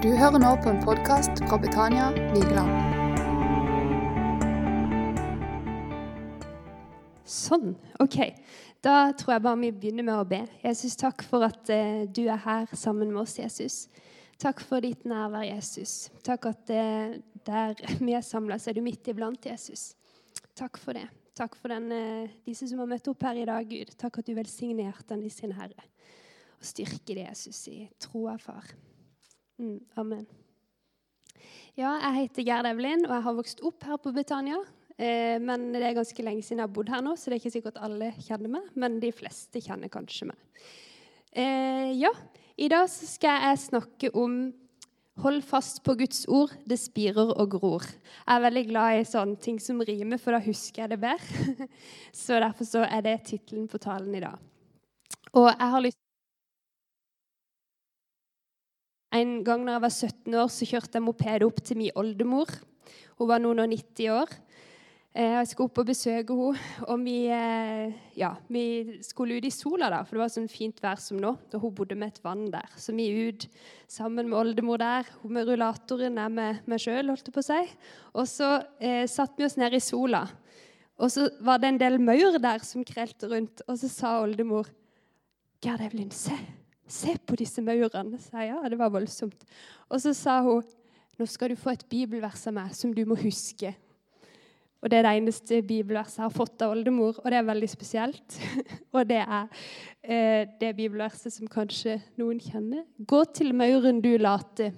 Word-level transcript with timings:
Du 0.00 0.08
hører 0.16 0.40
nå 0.40 0.50
på 0.64 0.70
en 0.70 0.78
podkast 0.80 1.42
fra 1.44 1.58
Betania 1.60 2.06
Vigeland. 2.32 2.70
Sånn. 7.28 7.74
OK. 8.00 8.16
Da 8.80 8.94
tror 9.12 9.34
jeg 9.34 9.44
bare 9.44 9.60
vi 9.60 9.70
begynner 9.76 10.06
med 10.06 10.14
å 10.16 10.24
be. 10.24 10.38
Jesus, 10.62 10.96
takk 10.96 11.20
for 11.28 11.44
at 11.44 11.68
eh, 11.74 12.06
du 12.08 12.22
er 12.22 12.40
her 12.46 12.72
sammen 12.72 13.12
med 13.12 13.26
oss, 13.26 13.36
Jesus. 13.42 13.76
Takk 14.40 14.64
for 14.64 14.80
ditt 14.80 15.04
nærvær, 15.04 15.44
Jesus. 15.50 16.08
Takk 16.24 16.48
at 16.48 16.72
eh, 16.72 17.18
der 17.44 17.76
vi 18.00 18.16
er 18.16 18.24
samla, 18.24 18.56
så 18.56 18.72
er 18.72 18.80
du 18.80 18.86
midt 18.86 19.10
iblant, 19.12 19.52
Jesus. 19.52 19.90
Takk 20.56 20.80
for 20.80 20.96
det. 20.96 21.10
Takk 21.36 21.60
for 21.60 21.76
den, 21.76 21.92
eh, 21.92 22.38
disse 22.48 22.70
som 22.72 22.80
har 22.80 22.88
møtt 22.88 23.12
opp 23.12 23.28
her 23.28 23.36
i 23.36 23.44
dag, 23.52 23.68
Gud. 23.68 23.92
Takk 24.00 24.22
at 24.24 24.32
du 24.32 24.32
velsigner 24.40 24.88
hjertene 24.88 25.28
sin 25.28 25.52
Herre. 25.60 25.90
Og 26.56 26.72
styrker 26.72 27.20
det, 27.20 27.34
Jesus, 27.34 27.66
i 27.68 27.82
troa, 28.00 28.40
far. 28.40 28.72
Mm, 29.60 29.80
amen. 30.00 30.26
Ja, 31.76 31.92
jeg 32.00 32.16
heter 32.16 32.44
Gerd 32.48 32.68
Evelyn, 32.70 33.04
og 33.04 33.12
jeg 33.12 33.24
har 33.26 33.36
vokst 33.36 33.60
opp 33.66 33.84
her 33.84 33.98
på 34.00 34.12
Britannia. 34.16 34.60
Eh, 34.96 35.36
men 35.40 35.68
det 35.74 35.82
er 35.84 35.98
ganske 35.98 36.24
lenge 36.24 36.44
siden 36.44 36.62
jeg 36.62 36.68
har 36.68 36.72
bodd 36.76 36.92
her 36.92 37.04
nå, 37.04 37.12
så 37.16 37.28
det 37.28 37.36
er 37.36 37.42
ikke 37.42 37.52
sikkert 37.58 37.82
alle 37.84 38.10
kjenner 38.24 38.54
meg. 38.56 38.70
Men 38.80 38.96
de 39.02 39.12
fleste 39.12 39.60
kjenner 39.64 39.92
kanskje 39.92 40.30
meg. 40.30 40.64
Eh, 41.36 41.92
ja, 42.00 42.10
i 42.56 42.70
dag 42.72 42.88
skal 42.92 43.46
jeg 43.50 43.62
snakke 43.68 44.14
om 44.16 44.42
Hold 45.20 45.42
fast 45.44 45.82
på 45.84 45.92
Guds 46.00 46.22
ord, 46.32 46.52
det 46.64 46.78
spirer 46.80 47.34
og 47.34 47.50
gror. 47.52 47.84
Jeg 47.84 48.30
er 48.32 48.40
veldig 48.40 48.62
glad 48.70 49.00
i 49.00 49.02
sånne 49.04 49.36
ting 49.42 49.58
som 49.60 49.82
rimer, 49.84 50.16
for 50.22 50.32
da 50.32 50.38
husker 50.40 50.86
jeg 50.86 50.94
det 50.94 51.00
bedre. 51.02 51.66
Så 52.22 52.38
derfor 52.40 52.64
så 52.64 52.86
er 52.86 53.02
det 53.04 53.18
tittelen 53.28 53.66
på 53.68 53.82
talen 53.82 54.14
i 54.16 54.22
dag. 54.22 54.38
Og 55.36 55.50
jeg 55.50 55.68
har 55.74 55.84
lyst 55.84 56.00
En 59.10 59.40
gang 59.42 59.64
da 59.66 59.74
jeg 59.74 59.82
var 59.82 59.94
17 59.94 60.36
år, 60.38 60.50
så 60.54 60.68
kjørte 60.68 60.98
jeg 60.98 61.02
moped 61.02 61.46
opp 61.46 61.64
til 61.66 61.80
min 61.80 61.96
oldemor. 61.98 62.52
Hun 63.18 63.28
var 63.30 63.42
noen 63.42 63.64
og 63.64 63.72
90 63.72 64.12
år. 64.14 64.30
Eh, 65.10 65.32
jeg 65.34 65.48
skulle 65.50 65.66
opp 65.66 65.80
og 65.82 65.88
besøke 65.88 66.34
henne, 66.38 66.60
og 66.86 67.00
vi, 67.02 67.16
eh, 67.34 67.96
ja, 68.14 68.30
vi, 68.46 69.00
skulle 69.02 69.40
ut 69.40 69.48
i 69.48 69.50
sola, 69.50 69.88
da, 69.90 70.04
for 70.04 70.14
det 70.14 70.22
var 70.22 70.30
sånn 70.30 70.46
fint 70.46 70.78
vær 70.78 71.02
som 71.02 71.18
nå. 71.18 71.32
Da 71.50 71.58
hun 71.58 71.74
bodde 71.74 71.98
med 71.98 72.12
et 72.12 72.22
vann 72.22 72.46
der. 72.52 72.70
Så 72.78 72.94
vi 72.94 73.08
er 73.10 73.32
ut 73.32 73.48
sammen 73.90 74.30
med 74.30 74.38
oldemor 74.38 74.78
der, 74.78 75.10
hun 75.24 75.34
med 75.34 75.50
rullatoren, 75.50 76.14
jeg 76.22 76.36
med 76.36 76.62
meg 76.70 76.84
sjøl, 76.84 77.10
holdt 77.10 77.26
det 77.26 77.34
på 77.34 77.42
å 77.42 77.48
si. 77.48 77.58
Og 78.14 78.30
så 78.30 78.52
eh, 78.78 79.02
satte 79.10 79.42
vi 79.42 79.48
oss 79.48 79.58
ned 79.58 79.74
i 79.74 79.82
sola. 79.82 80.22
Og 81.00 81.10
så 81.10 81.26
var 81.42 81.58
det 81.58 81.72
en 81.72 81.82
del 81.82 81.98
maur 81.98 82.38
der 82.38 82.62
som 82.62 82.86
krelte 82.86 83.26
rundt, 83.26 83.66
og 83.66 83.82
så 83.82 83.90
sa 83.90 84.14
oldemor 84.22 84.70
Gerd 85.60 85.82
Evelyn, 85.90 86.14
se! 86.14 86.38
Se 86.90 87.14
på 87.26 87.38
disse 87.38 87.62
maurene. 87.62 88.18
sa 88.18 88.42
jeg. 88.42 88.54
Ja, 88.54 88.68
det 88.68 88.78
var 88.78 88.90
voldsomt. 88.90 89.46
Og 89.88 90.00
så 90.02 90.14
sa 90.16 90.40
hun 90.42 90.64
nå 91.20 91.26
skal 91.28 91.52
du 91.52 91.56
få 91.60 91.74
et 91.74 91.84
bibelvers 91.84 92.46
av 92.48 92.54
meg 92.56 92.72
som 92.72 92.94
du 92.96 93.02
må 93.04 93.18
huske. 93.20 93.74
Og 94.80 94.88
Det 94.88 94.96
er 94.96 95.04
det 95.04 95.16
eneste 95.18 95.58
bibelverset 95.60 96.22
jeg 96.22 96.24
har 96.24 96.32
fått 96.32 96.62
av 96.64 96.72
oldemor, 96.72 97.18
og 97.20 97.26
det 97.28 97.36
er 97.36 97.44
veldig 97.44 97.68
spesielt. 97.68 98.36
og 98.96 99.04
det 99.10 99.18
er 99.20 99.50
eh, 100.00 100.48
det 100.60 100.70
bibelverset 100.78 101.34
som 101.34 101.50
kanskje 101.52 101.98
noen 102.16 102.40
kjenner. 102.40 102.86
Gå 102.96 103.20
til 103.36 103.52
mauren 103.52 104.00
du 104.00 104.14
later, 104.16 104.72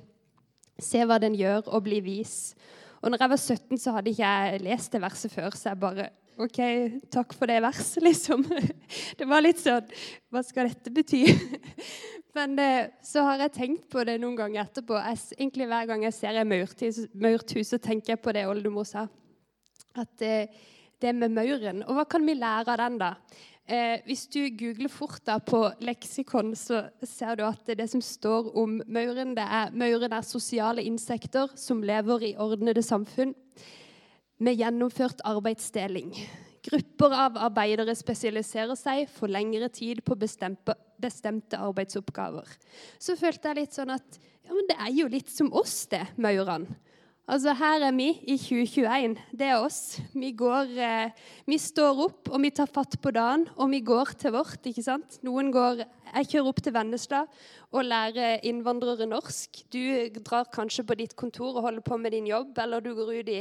se 0.82 1.04
hva 1.06 1.20
den 1.22 1.38
gjør, 1.38 1.68
og 1.70 1.84
bli 1.86 2.00
vis. 2.02 2.56
Og 2.98 3.12
når 3.12 3.22
jeg 3.22 3.30
var 3.30 3.42
17, 3.44 3.78
så 3.78 3.94
hadde 3.94 4.10
ikke 4.10 4.34
jeg 4.34 4.64
lest 4.66 4.92
det 4.92 5.04
verset 5.06 5.36
før, 5.38 5.54
så 5.54 5.70
jeg 5.70 5.82
bare 5.86 6.10
OK, 6.40 6.58
takk 7.12 7.34
for 7.36 7.50
det 7.50 7.58
verset, 7.64 8.02
liksom. 8.08 8.44
Det 9.18 9.28
var 9.28 9.44
litt 9.44 9.60
sånn 9.60 9.90
Hva 10.32 10.42
skal 10.46 10.70
dette 10.70 10.92
bety? 10.94 11.26
Men 12.36 12.56
det, 12.56 12.68
så 13.04 13.26
har 13.26 13.42
jeg 13.44 13.56
tenkt 13.58 13.88
på 13.92 14.04
det 14.08 14.16
noen 14.22 14.38
ganger 14.38 14.64
etterpå. 14.64 14.96
Jeg, 14.96 15.20
egentlig 15.36 15.68
Hver 15.68 15.88
gang 15.90 16.06
jeg 16.06 16.16
ser 16.16 16.38
et 16.40 16.48
maurtue, 16.48 17.64
så 17.68 17.76
tenker 17.76 18.14
jeg 18.14 18.22
på 18.24 18.32
det 18.32 18.46
oldemor 18.48 18.88
sa. 18.88 19.04
At 19.92 20.08
det, 20.22 20.36
det 21.02 21.12
med 21.12 21.34
mauren. 21.36 21.82
Og 21.84 21.98
hva 21.98 22.06
kan 22.08 22.24
vi 22.24 22.38
lære 22.38 22.72
av 22.72 22.80
den, 22.80 22.96
da? 23.02 23.12
Eh, 23.68 24.00
hvis 24.08 24.24
du 24.32 24.40
googler 24.58 24.90
fort 24.90 25.20
da 25.28 25.36
på 25.44 25.60
leksikon, 25.84 26.54
så 26.58 26.86
ser 27.06 27.36
du 27.38 27.44
at 27.46 27.68
det 27.76 27.90
som 27.92 28.00
står 28.02 28.48
om 28.58 28.80
mauren, 28.88 29.36
det 29.36 29.44
er 29.44 29.76
mauren 29.76 30.16
er 30.16 30.24
sosiale 30.26 30.82
insekter 30.88 31.52
som 31.60 31.84
lever 31.84 32.30
i 32.32 32.34
ordnede 32.40 32.82
samfunn 32.82 33.36
med 34.42 34.58
gjennomført 34.58 35.22
arbeidsdeling. 35.28 36.12
Grupper 36.62 37.14
av 37.24 37.38
arbeidere 37.42 37.94
spesialiserer 37.98 38.78
seg 38.78 39.08
for 39.10 39.30
lengre 39.30 39.68
tid 39.74 40.02
på 40.06 40.14
bestemte, 40.18 41.58
arbeidsoppgaver. 41.58 42.46
Så 43.02 43.18
følte 43.18 43.50
jeg 43.50 43.62
litt 43.62 43.78
sånn 43.78 43.94
at 43.94 44.20
ja, 44.42 44.54
men 44.54 44.66
det 44.70 44.78
er 44.78 44.94
jo 44.94 45.10
litt 45.10 45.30
som 45.30 45.50
oss, 45.58 45.84
det, 45.90 46.04
maurene. 46.22 46.70
Altså, 47.32 47.52
Her 47.54 47.84
er 47.86 47.94
vi 47.94 48.08
i 48.26 48.34
2021. 48.36 49.14
Det 49.38 49.46
er 49.46 49.62
oss. 49.62 49.96
Vi, 50.10 50.32
går, 50.36 50.72
eh, 50.74 51.28
vi 51.46 51.58
står 51.58 52.00
opp, 52.08 52.30
og 52.32 52.42
vi 52.42 52.50
tar 52.50 52.66
fatt 52.66 52.98
på 53.00 53.12
dagen, 53.14 53.46
og 53.56 53.70
vi 53.70 53.80
går 53.80 54.16
til 54.18 54.34
vårt. 54.34 54.58
ikke 54.66 54.82
sant? 54.82 55.20
Noen 55.22 55.52
går 55.54 55.84
Jeg 56.12 56.28
kjører 56.28 56.48
opp 56.50 56.60
til 56.60 56.74
Vennesla 56.74 57.22
og 57.72 57.86
lære 57.88 58.42
innvandrere 58.44 59.06
norsk. 59.08 59.62
Du 59.72 59.80
drar 60.20 60.50
kanskje 60.52 60.84
på 60.84 60.96
ditt 61.00 61.16
kontor 61.16 61.56
og 61.56 61.66
holder 61.66 61.84
på 61.86 61.96
med 61.96 62.12
din 62.12 62.28
jobb, 62.28 62.58
eller 62.60 62.84
du 62.84 62.92
går 62.94 63.12
ut 63.20 63.32
i 63.32 63.40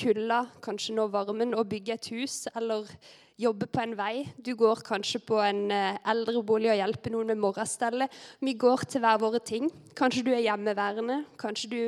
kulda, 0.00 0.46
kanskje 0.64 0.96
nå 0.96 1.06
varmen, 1.12 1.54
og 1.54 1.68
bygger 1.68 1.98
et 1.98 2.10
hus, 2.14 2.46
eller 2.56 2.88
jobber 3.36 3.68
på 3.68 3.82
en 3.84 3.96
vei. 3.98 4.24
Du 4.40 4.54
går 4.56 4.80
kanskje 4.86 5.20
på 5.28 5.36
en 5.44 5.66
eh, 5.74 5.98
eldrebolig 6.08 6.70
og 6.72 6.78
hjelper 6.80 7.12
noen 7.12 7.32
med 7.32 7.42
morgenstellet. 7.42 8.12
Vi 8.40 8.56
går 8.56 8.86
til 8.88 9.04
hver 9.04 9.20
våre 9.20 9.42
ting. 9.44 9.68
Kanskje 9.96 10.24
du 10.24 10.32
er 10.32 10.44
hjemmeværende. 10.46 11.18
Kanskje 11.40 11.70
du 11.72 11.82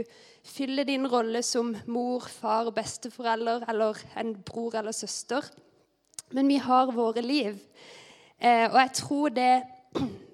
fyller 0.45 0.85
din 0.85 1.09
rolle 1.09 1.43
som 1.43 1.73
mor, 1.87 2.29
far, 2.29 2.69
besteforelder 2.77 3.65
eller 3.73 3.97
en 4.21 4.35
bror 4.45 4.77
eller 4.77 4.93
søster. 4.93 5.49
Men 6.37 6.53
vi 6.53 6.61
har 6.61 6.93
våre 6.93 7.25
liv. 7.25 7.57
Eh, 8.37 8.69
og 8.69 8.77
jeg 8.83 8.95
tror 9.01 9.33
det 9.33 9.53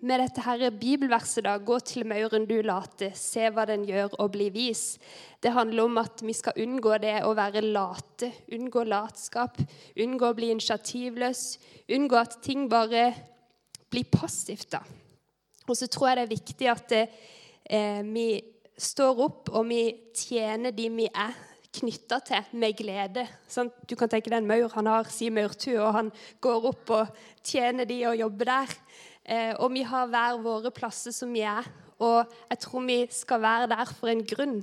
med 0.05 0.21
dette 0.21 0.43
her 0.45 0.71
bibelverset, 0.71 1.45
da, 1.45 1.59
'Gå 1.59 1.79
til 1.79 2.07
mauren 2.07 2.47
du 2.47 2.61
late, 2.63 3.13
se 3.15 3.49
hva 3.51 3.65
den 3.67 3.87
gjør, 3.87 4.17
og 4.19 4.33
bli 4.33 4.49
vis', 4.53 4.99
det 5.43 5.53
handler 5.53 5.85
om 5.85 5.99
at 5.99 6.23
vi 6.23 6.33
skal 6.33 6.53
unngå 6.57 6.99
det 6.99 7.23
å 7.25 7.35
være 7.37 7.61
late, 7.61 8.33
unngå 8.53 8.85
latskap, 8.85 9.59
unngå 9.97 10.31
å 10.31 10.37
bli 10.37 10.51
initiativløs, 10.51 11.59
unngå 11.89 12.17
at 12.17 12.39
ting 12.43 12.69
bare 12.69 13.15
blir 13.91 14.05
passivt. 14.05 14.71
da. 14.73 14.81
Og 15.69 15.77
så 15.77 15.87
tror 15.87 16.09
jeg 16.09 16.17
det 16.17 16.25
er 16.25 16.37
viktig 16.37 16.71
at 16.71 16.89
det, 16.89 17.09
eh, 17.71 18.03
vi 18.03 18.43
står 18.77 19.21
opp, 19.21 19.49
og 19.55 19.69
vi 19.69 19.95
tjener 20.15 20.71
de 20.71 20.89
vi 20.89 21.07
er 21.07 21.35
knytta 21.75 22.21
til, 22.25 22.45
med 22.53 22.77
glede. 22.77 23.27
Sånn, 23.51 23.71
du 23.89 23.97
kan 23.97 24.09
tenke 24.09 24.31
deg 24.31 24.43
en 24.43 24.47
maur. 24.47 24.69
Han 24.77 24.87
har 24.87 25.11
sin 25.11 25.35
maurtue, 25.35 25.79
og 25.81 25.93
han 25.97 26.13
går 26.41 26.69
opp 26.71 26.91
og 26.91 27.07
tjener 27.43 27.85
de 27.85 28.07
og 28.07 28.19
jobber 28.19 28.45
der. 28.45 28.77
Eh, 29.25 29.55
og 29.57 29.73
vi 29.73 29.83
har 29.89 30.11
hver 30.13 30.41
våre 30.45 30.73
plasser 30.75 31.15
som 31.17 31.33
vi 31.33 31.45
er. 31.49 31.65
Og 32.05 32.29
jeg 32.51 32.61
tror 32.65 32.85
vi 32.85 32.99
skal 33.15 33.41
være 33.41 33.71
der 33.73 33.93
for 33.97 34.13
en 34.13 34.25
grunn. 34.27 34.59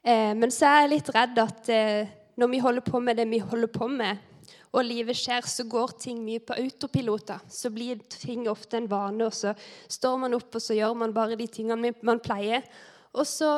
Eh, 0.00 0.32
men 0.32 0.48
så 0.54 0.68
er 0.68 0.82
jeg 0.82 0.92
litt 0.94 1.12
redd 1.12 1.40
at 1.42 1.70
eh, 1.74 2.10
når 2.40 2.52
vi 2.54 2.64
holder 2.64 2.86
på 2.86 3.00
med 3.04 3.20
det 3.20 3.28
vi 3.28 3.42
holder 3.44 3.72
på 3.72 3.88
med, 3.92 4.26
og 4.70 4.86
livet 4.86 5.18
skjer, 5.18 5.42
så 5.50 5.66
går 5.66 5.96
ting 5.98 6.20
mye 6.22 6.40
på 6.46 6.54
autopiloter. 6.54 7.42
Så 7.50 7.72
blir 7.74 7.98
ting 8.12 8.46
ofte 8.48 8.78
en 8.78 8.86
vane, 8.90 9.26
og 9.26 9.34
så 9.34 9.52
står 9.90 10.20
man 10.22 10.36
opp 10.36 10.54
og 10.54 10.62
så 10.62 10.76
gjør 10.78 10.94
man 11.02 11.14
bare 11.14 11.38
de 11.38 11.48
tingene 11.50 11.90
man 12.06 12.22
pleier. 12.22 12.62
Og 13.10 13.26
så 13.26 13.56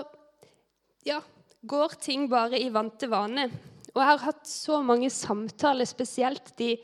ja, 1.05 1.21
går 1.69 1.99
ting 2.01 2.27
bare 2.33 2.59
i 2.59 2.73
vante 2.73 3.11
vane. 3.13 3.51
Og 3.93 4.01
jeg 4.01 4.09
har 4.09 4.25
hatt 4.25 4.49
så 4.49 4.81
mange 4.81 5.11
samtaler, 5.13 5.85
spesielt 5.85 6.55
de 6.57 6.79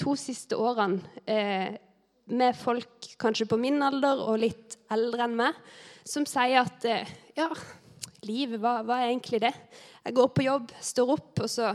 to 0.00 0.16
siste 0.16 0.56
årene, 0.56 1.04
eh, 1.28 1.76
med 2.30 2.56
folk 2.56 3.08
kanskje 3.20 3.48
på 3.50 3.58
min 3.60 3.82
alder 3.84 4.22
og 4.24 4.40
litt 4.42 4.78
eldre 4.92 5.26
enn 5.26 5.36
meg, 5.38 5.56
som 6.08 6.26
sier 6.28 6.62
at 6.62 6.86
eh, 6.88 7.10
ja, 7.36 7.50
livet, 8.24 8.60
hva, 8.60 8.78
hva 8.84 9.00
er 9.02 9.10
egentlig 9.10 9.42
det? 9.44 9.52
Jeg 10.04 10.16
går 10.16 10.30
på 10.36 10.46
jobb, 10.46 10.72
står 10.84 11.12
opp, 11.16 11.44
og 11.44 11.50
så 11.50 11.72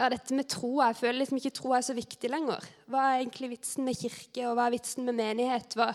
ja, 0.00 0.08
dette 0.08 0.34
med 0.36 0.48
tro, 0.48 0.78
Jeg 0.80 0.96
føler 0.96 1.18
liksom 1.20 1.40
ikke 1.40 1.52
tro 1.58 1.72
er 1.76 1.82
så 1.84 1.94
viktig 1.96 2.30
lenger. 2.30 2.64
Hva 2.88 3.02
er 3.08 3.22
egentlig 3.24 3.50
vitsen 3.56 3.84
med 3.84 3.98
kirke, 3.98 4.46
og 4.48 4.54
hva 4.56 4.68
er 4.68 4.76
vitsen 4.76 5.04
med 5.04 5.18
menighet? 5.18 5.74
Hva, 5.76 5.90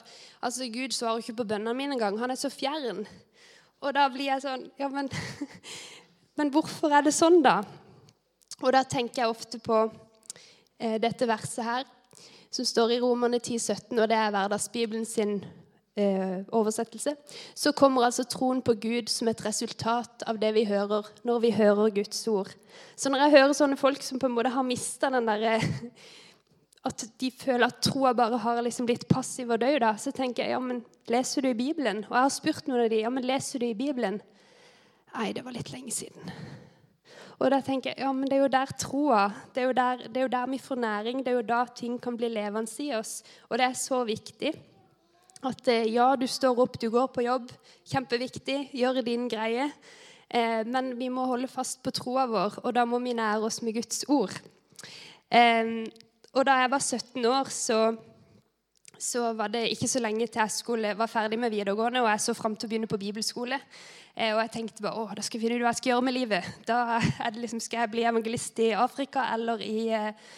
altså, 0.46 0.68
Gud 0.70 0.94
svarer 0.94 1.24
ikke 1.24 1.40
på 1.40 1.48
bønnene 1.50 1.74
mine 1.78 1.96
engang. 1.96 2.20
Han 2.20 2.34
er 2.34 2.40
så 2.40 2.52
fjern. 2.54 3.06
Og 3.82 3.96
da 3.96 4.06
blir 4.12 4.30
jeg 4.30 4.44
sånn 4.46 4.68
Ja, 4.80 4.92
men, 4.94 5.10
men 6.38 6.52
hvorfor 6.54 6.94
er 6.94 7.08
det 7.08 7.16
sånn, 7.16 7.42
da? 7.46 7.62
Og 8.62 8.72
da 8.76 8.84
tenker 8.88 9.24
jeg 9.24 9.34
ofte 9.34 9.60
på 9.64 9.80
eh, 10.80 11.00
dette 11.02 11.28
verset 11.28 11.66
her, 11.66 11.90
som 12.56 12.68
står 12.68 12.96
i 12.96 13.04
Romerne 13.04 13.40
10, 13.42 13.60
17, 13.60 14.00
og 14.00 14.10
det 14.10 14.18
er 14.18 14.34
Hverdagsbibelen 14.34 15.06
sin 15.08 15.38
eh, 16.00 16.44
oversettelse, 16.56 17.16
så 17.56 17.74
kommer 17.76 18.08
altså 18.08 18.24
troen 18.32 18.62
på 18.64 18.78
Gud 18.80 19.12
som 19.12 19.28
et 19.32 19.46
resultat 19.46 20.24
av 20.28 20.40
det 20.40 20.54
vi 20.56 20.66
hører 20.70 21.10
når 21.28 21.42
vi 21.44 21.56
hører 21.56 21.96
Guds 21.96 22.28
ord. 22.32 22.52
Så 22.96 23.12
når 23.12 23.26
jeg 23.26 23.38
hører 23.38 23.58
sånne 23.58 23.80
folk 23.80 24.04
som 24.06 24.22
på 24.22 24.30
en 24.30 24.38
måte 24.38 24.54
har 24.56 24.68
mista 24.68 25.12
den 25.14 25.28
derre 25.28 25.58
at 26.86 27.06
de 27.20 27.32
føler 27.34 27.66
at 27.66 27.82
troa 27.82 28.14
bare 28.14 28.38
har 28.44 28.62
liksom 28.62 28.86
blitt 28.86 29.08
passiv 29.10 29.50
og 29.56 29.64
død, 29.64 29.80
da, 29.82 29.96
så 29.98 30.14
tenker 30.14 30.46
jeg 30.46 30.54
ja, 30.54 30.62
men 30.62 30.84
leser 31.10 31.42
du 31.42 31.50
i 31.50 31.58
Bibelen? 31.58 32.04
Og 32.06 32.14
jeg 32.14 32.28
har 32.28 32.36
spurt 32.36 32.70
noen 32.70 32.84
av 32.84 32.92
de, 32.94 33.02
ja, 33.02 33.12
men 33.14 33.26
leser 33.26 33.64
du 33.64 33.66
i 33.68 33.78
Bibelen? 33.78 34.20
Nei, 35.16 35.32
det 35.34 35.42
var 35.46 35.56
litt 35.56 35.72
lenge 35.74 35.94
siden. 35.96 36.30
Og 37.40 37.52
da 37.52 37.60
tenker 37.64 37.92
jeg 37.92 38.06
ja, 38.06 38.12
men 38.16 38.30
det 38.30 38.38
er 38.38 38.46
jo 38.46 38.54
der 38.54 38.72
troa 38.80 39.26
det 39.56 39.64
er, 39.64 39.68
jo 39.68 39.76
der, 39.76 40.06
det 40.08 40.22
er 40.22 40.26
jo 40.26 40.32
der 40.32 40.48
vi 40.54 40.62
får 40.62 40.80
næring. 40.80 41.20
Det 41.26 41.34
er 41.34 41.38
jo 41.40 41.50
da 41.50 41.66
ting 41.76 42.00
kan 42.02 42.18
bli 42.18 42.30
levende 42.32 42.72
i 42.84 42.94
oss. 42.96 43.20
Og 43.50 43.60
det 43.60 43.68
er 43.68 43.78
så 43.80 44.04
viktig. 44.08 44.54
At 45.46 45.68
eh, 45.68 45.92
ja, 45.94 46.14
du 46.16 46.26
står 46.28 46.64
opp, 46.64 46.80
du 46.82 46.90
går 46.94 47.12
på 47.14 47.26
jobb. 47.26 47.52
Kjempeviktig. 47.92 48.70
Gjør 48.74 49.04
din 49.06 49.28
greie. 49.30 49.68
Eh, 50.30 50.64
men 50.66 50.96
vi 50.98 51.12
må 51.14 51.28
holde 51.30 51.52
fast 51.52 51.84
på 51.86 51.94
troa 51.94 52.26
vår, 52.30 52.60
og 52.64 52.74
da 52.76 52.86
må 52.90 53.00
vi 53.04 53.14
nære 53.18 53.46
oss 53.46 53.62
med 53.62 53.78
Guds 53.78 54.08
ord. 54.10 54.34
Eh, 55.30 55.86
og 56.36 56.48
da 56.48 56.60
jeg 56.64 56.72
var 56.74 56.84
17 56.84 57.28
år, 57.30 57.52
så, 57.54 57.80
så 59.02 59.34
var 59.38 59.52
det 59.54 59.68
ikke 59.72 59.90
så 59.90 60.02
lenge 60.04 60.28
til 60.28 60.42
jeg 60.42 60.54
skulle, 60.54 60.96
var 60.98 61.12
ferdig 61.12 61.40
med 61.40 61.54
videregående, 61.54 62.02
og 62.04 62.10
jeg 62.10 62.24
så 62.24 62.36
fram 62.38 62.56
til 62.56 62.68
å 62.68 62.72
begynne 62.72 62.90
på 62.92 63.00
bibelskole. 63.02 63.60
Eh, 64.16 64.32
og 64.32 64.42
jeg 64.46 64.52
tenkte 64.54 64.86
bare, 64.86 65.02
å, 65.02 65.14
da 65.16 65.24
skal 65.26 65.40
jeg 65.40 65.46
finne 65.46 65.60
ut 65.60 65.66
hva 65.66 65.74
jeg 65.74 65.82
skal 65.82 65.92
gjøre 65.94 66.08
med 66.08 66.16
livet. 66.16 66.50
Da 66.68 67.00
liksom, 67.36 67.60
Skal 67.64 67.84
jeg 67.84 67.94
bli 67.94 68.06
evangelist 68.08 68.62
i 68.64 68.72
Afrika 68.80 69.28
eller 69.36 69.64
i 69.66 69.90
eh, 69.92 70.34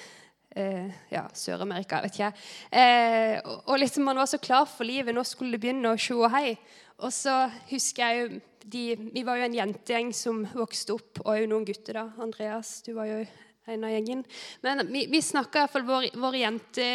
eh 0.58 0.92
ja, 1.14 1.28
Sør-Amerika? 1.34 2.02
vet 2.02 2.18
ikke 2.18 2.26
jeg. 2.26 2.46
Eh, 2.72 3.56
og 3.68 3.78
liksom 3.80 4.04
Man 4.10 4.18
var 4.18 4.26
så 4.26 4.42
klar 4.42 4.66
for 4.66 4.84
livet. 4.84 5.14
Nå 5.14 5.24
skulle 5.24 5.54
det 5.54 5.62
begynne 5.62 5.94
å 5.94 6.00
sjå 6.00 6.24
og 6.24 6.32
hei. 6.34 6.58
Og 6.98 7.14
så 7.14 7.46
husker 7.70 8.08
jeg 8.08 8.22
jo 8.22 8.40
de, 8.68 8.86
Vi 9.14 9.24
var 9.24 9.38
jo 9.38 9.46
en 9.46 9.60
jentegjeng 9.62 10.10
som 10.14 10.42
vokste 10.58 10.98
opp, 10.98 11.22
og 11.24 11.38
jo 11.40 11.48
noen 11.48 11.66
gutter. 11.66 12.02
da. 12.02 12.10
Andreas, 12.20 12.82
du 12.82 12.94
var 12.98 13.06
jo 13.06 13.22
en 13.68 13.84
av 13.84 13.92
gjengen. 13.92 14.24
Men 14.64 14.86
vi, 14.88 15.06
vi 15.12 15.20
snakker 15.24 15.66
iallfall 15.66 15.84
vår, 15.88 16.06
vår 16.16 16.38
jente, 16.40 16.86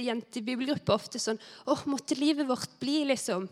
jentebibelgruppe 0.00 0.94
ofte 0.94 1.20
sånn 1.20 1.40
Å, 1.68 1.76
måtte 1.90 2.16
livet 2.16 2.48
vårt 2.48 2.72
bli 2.80 3.02
liksom 3.10 3.48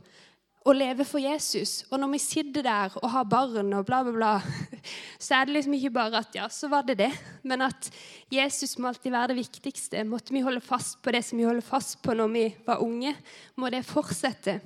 å 0.60 0.74
leve 0.76 1.06
for 1.08 1.22
Jesus. 1.22 1.86
Og 1.88 2.00
når 2.00 2.12
vi 2.14 2.20
sitter 2.20 2.64
der 2.64 2.96
og 3.00 3.08
har 3.14 3.28
barn 3.28 3.72
og 3.76 3.86
bla, 3.88 4.02
bla, 4.04 4.12
bla, 4.12 4.32
så 5.22 5.38
er 5.38 5.48
det 5.48 5.56
liksom 5.56 5.76
ikke 5.78 5.92
bare 5.94 6.20
at 6.20 6.36
ja, 6.36 6.48
så 6.52 6.68
var 6.72 6.84
det 6.88 6.98
det. 7.00 7.10
Men 7.44 7.64
at 7.68 7.88
Jesus 8.32 8.76
må 8.78 8.90
alltid 8.90 9.14
være 9.14 9.32
det 9.32 9.40
viktigste. 9.40 10.04
Måtte 10.08 10.36
vi 10.36 10.44
holde 10.44 10.64
fast 10.64 11.00
på 11.04 11.14
det 11.16 11.24
som 11.26 11.40
vi 11.40 11.48
holder 11.48 11.64
fast 11.64 12.00
på 12.04 12.16
når 12.16 12.32
vi 12.34 12.46
var 12.66 12.84
unge, 12.84 13.14
må 13.56 13.72
det 13.72 13.86
fortsette. 13.88 14.58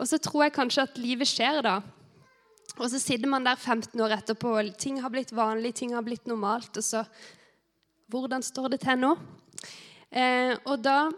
Og 0.00 0.08
så 0.08 0.20
tror 0.20 0.46
jeg 0.46 0.56
kanskje 0.56 0.86
at 0.88 1.00
livet 1.00 1.28
skjer 1.28 1.60
da. 1.64 1.80
Og 2.78 2.86
så 2.92 3.00
sitter 3.02 3.28
man 3.30 3.44
der 3.44 3.58
15 3.58 4.00
år 4.00 4.14
etterpå, 4.18 4.54
og 4.60 4.76
ting 4.78 5.00
har 5.02 5.12
blitt 5.12 5.32
vanlig, 5.36 5.74
ting 5.80 5.94
har 5.96 6.04
blitt 6.06 6.30
normalt. 6.30 6.76
Og 6.76 6.84
så 6.84 7.04
Hvordan 8.10 8.42
står 8.42 8.72
det 8.72 8.80
til 8.82 8.98
nå? 8.98 9.12
Eh, 10.10 10.56
og 10.66 10.80
da 10.82 11.12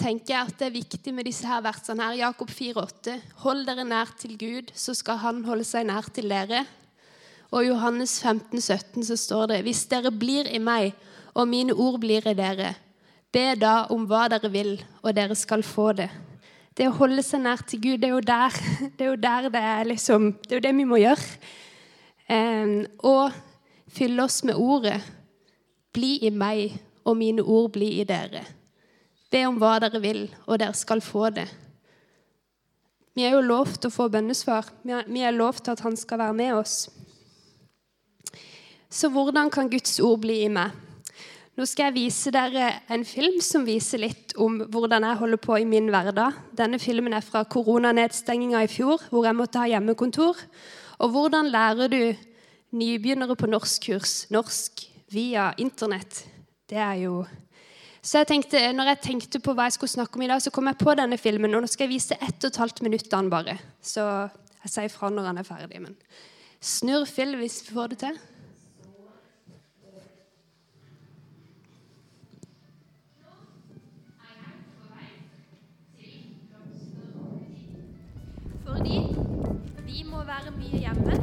tenker 0.00 0.32
jeg 0.32 0.48
at 0.48 0.54
det 0.56 0.66
er 0.70 0.78
viktig 0.78 1.12
med 1.12 1.26
disse 1.28 1.44
her 1.44 1.60
versene 1.60 2.06
her. 2.06 2.20
Jakob 2.22 2.48
4,8. 2.48 3.18
Hold 3.42 3.66
dere 3.68 3.84
nær 3.84 4.14
til 4.16 4.38
Gud, 4.40 4.72
så 4.72 4.94
skal 4.96 5.20
Han 5.20 5.42
holde 5.44 5.66
seg 5.68 5.84
nær 5.90 6.08
til 6.08 6.32
dere. 6.32 6.64
Og 7.52 7.60
i 7.60 7.68
Johannes 7.68 8.16
15, 8.22 8.56
17 8.56 9.04
så 9.10 9.18
står 9.20 9.46
det 9.52 9.62
Hvis 9.66 9.84
dere 9.90 10.14
blir 10.14 10.48
i 10.48 10.62
meg, 10.62 10.96
og 11.36 11.48
mine 11.48 11.76
ord 11.76 12.00
blir 12.00 12.24
i 12.28 12.36
dere, 12.36 12.74
be 13.32 13.52
da 13.56 13.86
om 13.92 14.06
hva 14.08 14.26
dere 14.32 14.48
vil, 14.52 14.74
og 15.02 15.14
dere 15.16 15.36
skal 15.36 15.64
få 15.64 15.92
det. 15.96 16.08
Det 16.72 16.86
å 16.88 16.94
holde 16.96 17.20
seg 17.24 17.42
nær 17.44 17.60
til 17.68 17.82
Gud, 17.82 17.98
det 18.00 18.08
er 18.08 18.14
jo 18.14 18.22
der 18.24 18.54
det 18.98 19.08
er, 19.08 19.16
der 19.20 19.48
det 19.52 19.64
er 19.72 19.90
liksom 19.90 20.30
Det 20.46 20.56
er 20.56 20.64
det 20.64 20.76
vi 20.76 20.88
må 20.88 21.00
gjøre. 21.02 21.26
Eh, 22.28 22.78
og 23.04 23.32
fylle 23.92 24.24
oss 24.24 24.40
med 24.48 24.56
ordet. 24.56 25.00
Bli 25.92 26.16
i 26.24 26.30
meg, 26.32 26.78
og 27.04 27.18
mine 27.18 27.42
ord 27.42 27.72
bli 27.74 27.98
i 28.00 28.06
dere. 28.08 28.46
Be 29.32 29.44
om 29.48 29.58
hva 29.60 29.78
dere 29.82 30.00
vil, 30.00 30.22
og 30.46 30.60
dere 30.60 30.76
skal 30.76 31.02
få 31.04 31.28
det. 31.34 31.48
Vi 33.12 33.26
er 33.26 33.34
jo 33.34 33.44
lovt 33.44 33.84
å 33.84 33.92
få 33.92 34.06
bønnesvar. 34.08 34.70
Vi 34.84 35.20
er 35.20 35.36
lovt 35.36 35.68
at 35.68 35.82
han 35.84 35.96
skal 36.00 36.22
være 36.22 36.36
med 36.36 36.54
oss. 36.56 36.86
Så 38.92 39.08
hvordan 39.12 39.50
kan 39.52 39.68
Guds 39.72 39.98
ord 40.00 40.22
bli 40.24 40.42
i 40.46 40.48
meg? 40.52 40.72
Nå 41.52 41.66
skal 41.68 41.90
jeg 41.90 41.98
vise 41.98 42.30
dere 42.32 42.68
en 42.94 43.02
film 43.04 43.34
som 43.44 43.66
viser 43.68 44.00
litt 44.00 44.32
om 44.40 44.54
hvordan 44.72 45.04
jeg 45.04 45.18
holder 45.20 45.40
på 45.44 45.58
i 45.60 45.66
min 45.68 45.90
hverdag. 45.92 46.38
Denne 46.56 46.78
filmen 46.80 47.12
er 47.12 47.24
fra 47.26 47.42
koronanedstenginga 47.44 48.62
i 48.64 48.70
fjor, 48.72 49.04
hvor 49.12 49.28
jeg 49.28 49.36
måtte 49.36 49.60
ha 49.60 49.68
hjemmekontor. 49.68 50.40
Og 51.04 51.12
hvordan 51.12 51.50
lærer 51.52 51.92
du 51.92 52.00
nybegynnere 52.72 53.36
på 53.36 53.50
norskkurs 53.52 54.30
norsk 54.32 54.86
via 55.12 55.50
Internett? 55.60 56.22
Det 56.72 56.80
er 56.80 57.04
jo 57.04 57.20
så 58.02 58.18
jeg 58.18 58.32
tenkte, 58.32 58.58
når 58.74 58.88
jeg 58.90 59.02
tenkte 59.04 59.38
på 59.38 59.52
hva 59.54 59.68
jeg 59.68 59.76
skulle 59.76 59.92
snakke 59.92 60.18
om 60.18 60.24
i 60.24 60.32
dag, 60.32 60.40
så 60.42 60.50
kom 60.50 60.66
jeg 60.66 60.80
på 60.80 60.90
denne 60.98 61.14
filmen. 61.20 61.52
Og 61.54 61.62
nå 61.62 61.68
skal 61.70 61.84
jeg 61.86 61.92
vise 61.92 62.16
ett 62.16 62.40
og 62.40 62.48
et 62.48 62.58
halvt 62.58 62.80
minutt 62.82 63.12
bare. 63.30 63.54
Så 63.78 64.02
jeg 64.64 64.72
sier 64.72 64.90
fra 64.90 65.12
når 65.12 65.28
han 65.28 65.38
er 65.38 65.46
ferdig. 65.46 65.78
Men 65.84 65.94
snurr 66.58 67.06
film 67.06 67.38
hvis 67.38 67.60
vi 67.68 67.76
får 67.76 67.92
det 67.92 67.98
til. 68.02 68.18
Vi 79.92 80.02
må 80.08 80.22
være 80.24 80.52
mye 80.56 80.78
hjemme. 80.80 81.16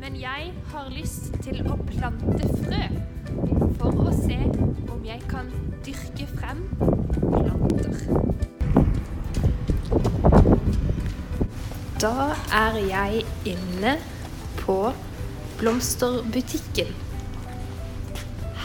Men 0.00 0.16
jeg 0.20 0.48
har 0.72 0.88
lyst 0.90 1.30
til 1.44 1.60
å 1.70 1.76
plante 1.86 2.48
frø 2.56 2.80
for 3.78 4.00
å 4.02 4.14
se 4.16 4.38
om 4.90 5.04
jeg 5.06 5.22
kan 5.30 5.52
dyrke 5.86 6.26
frem 6.32 6.64
planter. 7.20 8.00
Da 12.02 12.32
er 12.64 12.80
jeg 12.88 13.22
inne 13.54 13.94
på 14.58 14.78
blomsterbutikken. 15.62 16.90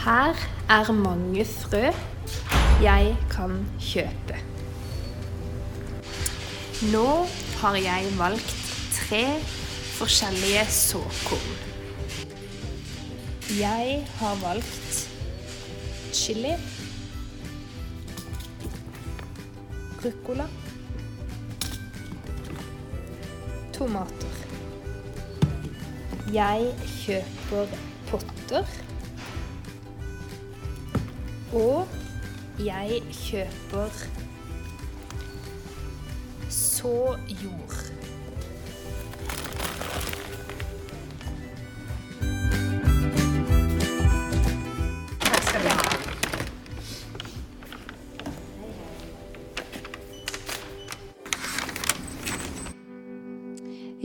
Her 0.02 0.46
er 0.74 0.94
mange 1.06 1.46
frø 1.46 1.86
jeg 2.82 3.14
kan 3.30 3.60
kjøpe. 3.78 4.42
Nå 6.90 7.10
har 7.62 7.84
jeg 7.86 8.16
valgt 8.18 8.57
tre 9.08 9.40
forskjellige 9.96 10.64
såkorn. 10.68 11.52
Jeg 13.60 14.06
har 14.18 14.34
valgt 14.42 14.98
chili, 16.12 16.52
ruccola, 20.04 20.44
tomater. 23.72 24.36
Jeg 26.32 26.74
kjøper 26.98 27.72
potter. 28.10 28.76
Og 31.56 31.88
jeg 32.60 33.00
kjøper 33.24 34.02
så 36.52 37.16
jord. 37.40 37.77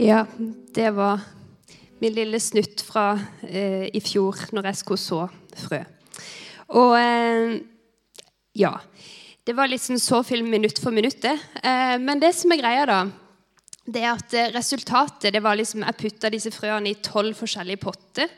Ja, 0.04 0.26
det 0.74 0.90
var 0.90 1.20
min 1.98 2.12
lille 2.12 2.36
snutt 2.40 2.82
fra 2.84 3.14
eh, 3.40 3.86
i 3.88 4.00
fjor 4.04 4.36
når 4.52 4.66
jeg 4.68 4.76
skulle 4.82 5.00
så 5.00 5.20
frø. 5.56 5.78
Og 6.76 6.90
eh, 6.98 7.54
ja. 8.60 8.74
Det 9.48 9.54
var 9.56 9.70
litt 9.70 9.80
sånn 9.80 10.02
så-film 10.02 10.50
minutt 10.52 10.76
for 10.82 10.92
minutt. 10.92 11.24
Eh, 11.24 11.94
men 12.02 12.20
det 12.20 12.34
som 12.36 12.52
er 12.52 12.60
greia, 12.60 12.82
da, 12.90 12.98
det 13.86 14.02
er 14.02 14.10
at 14.10 14.36
eh, 14.36 14.50
resultatet 14.52 15.32
det 15.32 15.40
var 15.40 15.56
liksom 15.56 15.86
Jeg 15.86 15.98
putta 16.02 16.30
disse 16.34 16.52
frøene 16.52 16.92
i 16.92 16.98
tolv 17.00 17.38
forskjellige 17.38 17.80
potter. 17.86 18.34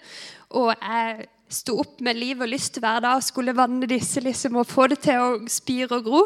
Og 0.54 0.70
jeg 0.70 1.26
sto 1.50 1.80
opp 1.82 1.98
med 2.06 2.20
liv 2.20 2.44
og 2.46 2.52
lyst 2.52 2.78
hver 2.78 3.02
dag 3.02 3.18
og 3.18 3.26
skulle 3.26 3.56
vanne 3.58 3.88
disse 3.90 4.22
liksom, 4.22 4.60
og 4.62 4.70
få 4.70 4.86
det 4.92 5.00
til 5.08 5.18
å 5.18 5.32
spire 5.50 5.98
og 5.98 6.06
gro. 6.06 6.22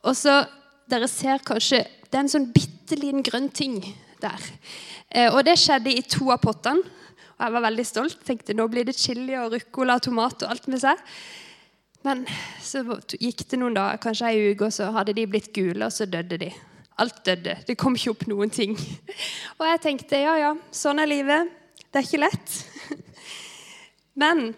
Og 0.00 0.16
så, 0.16 0.38
Dere 0.88 1.06
ser 1.08 1.44
kanskje 1.44 1.78
Det 2.08 2.16
er 2.16 2.24
en 2.24 2.32
sånn 2.32 2.48
bitte 2.52 2.96
liten 2.98 3.22
grønn 3.24 3.52
ting 3.52 3.76
der. 4.22 4.48
Eh, 5.10 5.28
og 5.28 5.42
det 5.46 5.58
skjedde 5.60 5.92
i 5.92 6.02
to 6.06 6.30
av 6.32 6.40
pottene. 6.42 6.82
Og 7.36 7.46
jeg 7.46 7.54
var 7.56 7.64
veldig 7.66 7.86
stolt. 7.86 8.18
Tenkte 8.26 8.54
nå 8.56 8.68
blir 8.70 8.86
det 8.86 8.96
chili 8.98 9.34
og 9.38 9.54
ruccola 9.56 9.98
og 9.98 10.04
tomat 10.06 10.44
og 10.44 10.52
alt 10.54 10.68
med 10.70 10.82
seg. 10.82 11.00
Men 12.06 12.24
så 12.62 12.82
gikk 13.14 13.44
det 13.50 13.58
noen 13.60 13.76
dager, 13.76 14.00
kanskje 14.02 14.30
ei 14.32 14.52
uke, 14.52 14.66
og 14.66 14.74
så 14.74 14.90
hadde 14.94 15.14
de 15.14 15.26
blitt 15.30 15.52
gule, 15.54 15.86
og 15.86 15.94
så 15.94 16.06
døde 16.10 16.38
de. 16.40 16.50
Alt 17.02 17.22
døde. 17.26 17.56
Det 17.66 17.76
kom 17.78 17.94
ikke 17.96 18.12
opp 18.12 18.26
noen 18.30 18.50
ting. 18.52 18.74
Og 19.58 19.64
jeg 19.64 19.80
tenkte 19.80 20.18
ja, 20.20 20.34
ja, 20.38 20.50
sånn 20.74 21.00
er 21.00 21.08
livet. 21.08 21.48
Det 21.88 21.98
er 21.98 22.04
ikke 22.04 22.20
lett. 22.20 22.58
Men 24.22 24.52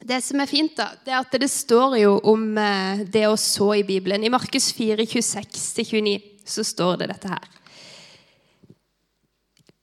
Det 0.00 0.22
som 0.24 0.40
er 0.40 0.48
fint, 0.48 0.72
da, 0.78 0.94
det 1.04 1.12
er 1.12 1.18
at 1.18 1.34
det 1.42 1.50
står 1.52 1.98
jo 2.00 2.14
om 2.30 2.44
eh, 2.56 3.02
det 3.04 3.26
å 3.28 3.34
så 3.36 3.74
i 3.76 3.82
Bibelen. 3.84 4.22
I 4.24 4.30
Markus 4.32 4.70
4, 4.72 5.04
26-29 5.04 6.14
så 6.48 6.64
står 6.64 7.02
det 7.02 7.10
dette 7.10 7.28
her. 7.34 7.59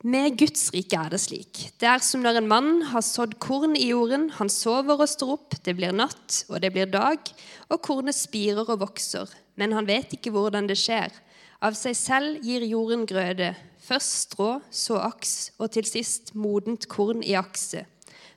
Med 0.08 0.38
Guds 0.40 0.70
rike 0.72 0.96
er 0.96 1.10
det 1.12 1.18
slik. 1.20 1.66
Det 1.82 1.88
er 1.90 2.00
som 2.06 2.22
når 2.24 2.38
en 2.40 2.48
mann 2.48 2.68
har 2.94 3.04
sådd 3.04 3.34
korn 3.44 3.74
i 3.76 3.90
jorden. 3.90 4.30
Han 4.38 4.48
sover 4.48 5.02
og 5.02 5.10
står 5.12 5.34
opp, 5.34 5.56
det 5.66 5.74
blir 5.76 5.92
natt, 5.92 6.46
og 6.48 6.62
det 6.64 6.70
blir 6.72 6.88
dag, 6.88 7.20
og 7.68 7.82
kornet 7.84 8.16
spirer 8.16 8.70
og 8.70 8.86
vokser. 8.86 9.28
Men 9.60 9.76
han 9.76 9.90
vet 9.90 10.14
ikke 10.16 10.32
hvordan 10.32 10.70
det 10.70 10.78
skjer. 10.80 11.12
Av 11.60 11.76
seg 11.76 11.98
selv 12.00 12.46
gir 12.46 12.64
jorden 12.70 13.04
grøde. 13.10 13.50
Først 13.84 14.30
strå, 14.30 14.48
så 14.72 15.02
aks, 15.10 15.34
og 15.60 15.74
til 15.76 15.90
sist 15.90 16.32
modent 16.40 16.88
korn 16.88 17.20
i 17.26 17.36
akse. 17.36 17.84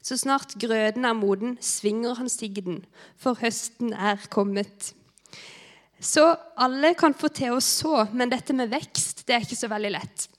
Så 0.02 0.18
snart 0.18 0.56
grøden 0.58 1.06
er 1.06 1.14
moden, 1.14 1.54
svinger 1.62 2.18
han 2.18 2.32
sigden, 2.32 2.82
for 3.20 3.38
høsten 3.38 3.94
er 3.94 4.18
kommet. 4.32 4.90
Så 6.02 6.32
alle 6.58 6.96
kan 6.98 7.14
få 7.14 7.30
til 7.30 7.54
å 7.54 7.62
så, 7.62 8.08
men 8.10 8.32
dette 8.32 8.58
med 8.58 8.74
vekst 8.74 9.22
det 9.28 9.38
er 9.38 9.46
ikke 9.46 9.62
så 9.62 9.70
veldig 9.70 9.94
lett. 10.00 10.30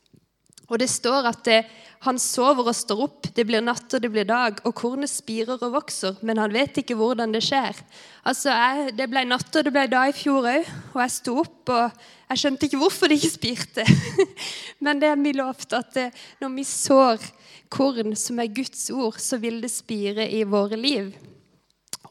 Og 0.72 0.80
det 0.80 0.88
står 0.88 1.28
at 1.28 1.42
det, 1.44 1.60
han 2.02 2.18
sover 2.18 2.72
og 2.72 2.76
står 2.76 3.02
opp, 3.04 3.28
det 3.36 3.44
blir 3.46 3.62
natt 3.62 3.92
og 3.94 4.02
det 4.02 4.10
blir 4.10 4.26
dag, 4.26 4.62
og 4.66 4.74
kornet 4.74 5.12
spirer 5.12 5.60
og 5.60 5.76
vokser, 5.76 6.16
men 6.26 6.40
han 6.42 6.54
vet 6.56 6.80
ikke 6.82 6.96
hvordan 6.98 7.36
det 7.36 7.44
skjer. 7.46 7.78
Altså, 8.26 8.50
jeg, 8.56 8.96
Det 8.98 9.10
ble 9.12 9.26
natt 9.28 9.52
og 9.60 9.68
det 9.68 9.74
ble 9.76 9.84
dag 9.92 10.10
i 10.10 10.16
fjor 10.16 10.48
òg, 10.50 10.72
og 10.96 11.04
jeg 11.04 11.16
sto 11.18 11.36
opp, 11.44 11.60
og 11.70 12.02
jeg 12.32 12.42
skjønte 12.42 12.68
ikke 12.70 12.82
hvorfor 12.82 13.12
det 13.12 13.20
ikke 13.20 13.36
spirte. 13.36 13.86
men 14.88 15.04
det 15.04 15.12
er 15.12 15.20
mye 15.20 15.38
lovt 15.44 15.78
at 15.78 15.94
det, 15.98 16.10
når 16.42 16.56
vi 16.56 16.68
sår 16.72 17.30
korn 17.72 18.16
som 18.16 18.40
er 18.40 18.56
Guds 18.56 18.88
ord, 18.96 19.20
så 19.20 19.38
vil 19.44 19.62
det 19.62 19.76
spire 19.76 20.26
i 20.32 20.42
våre 20.48 20.80
liv. 20.80 21.12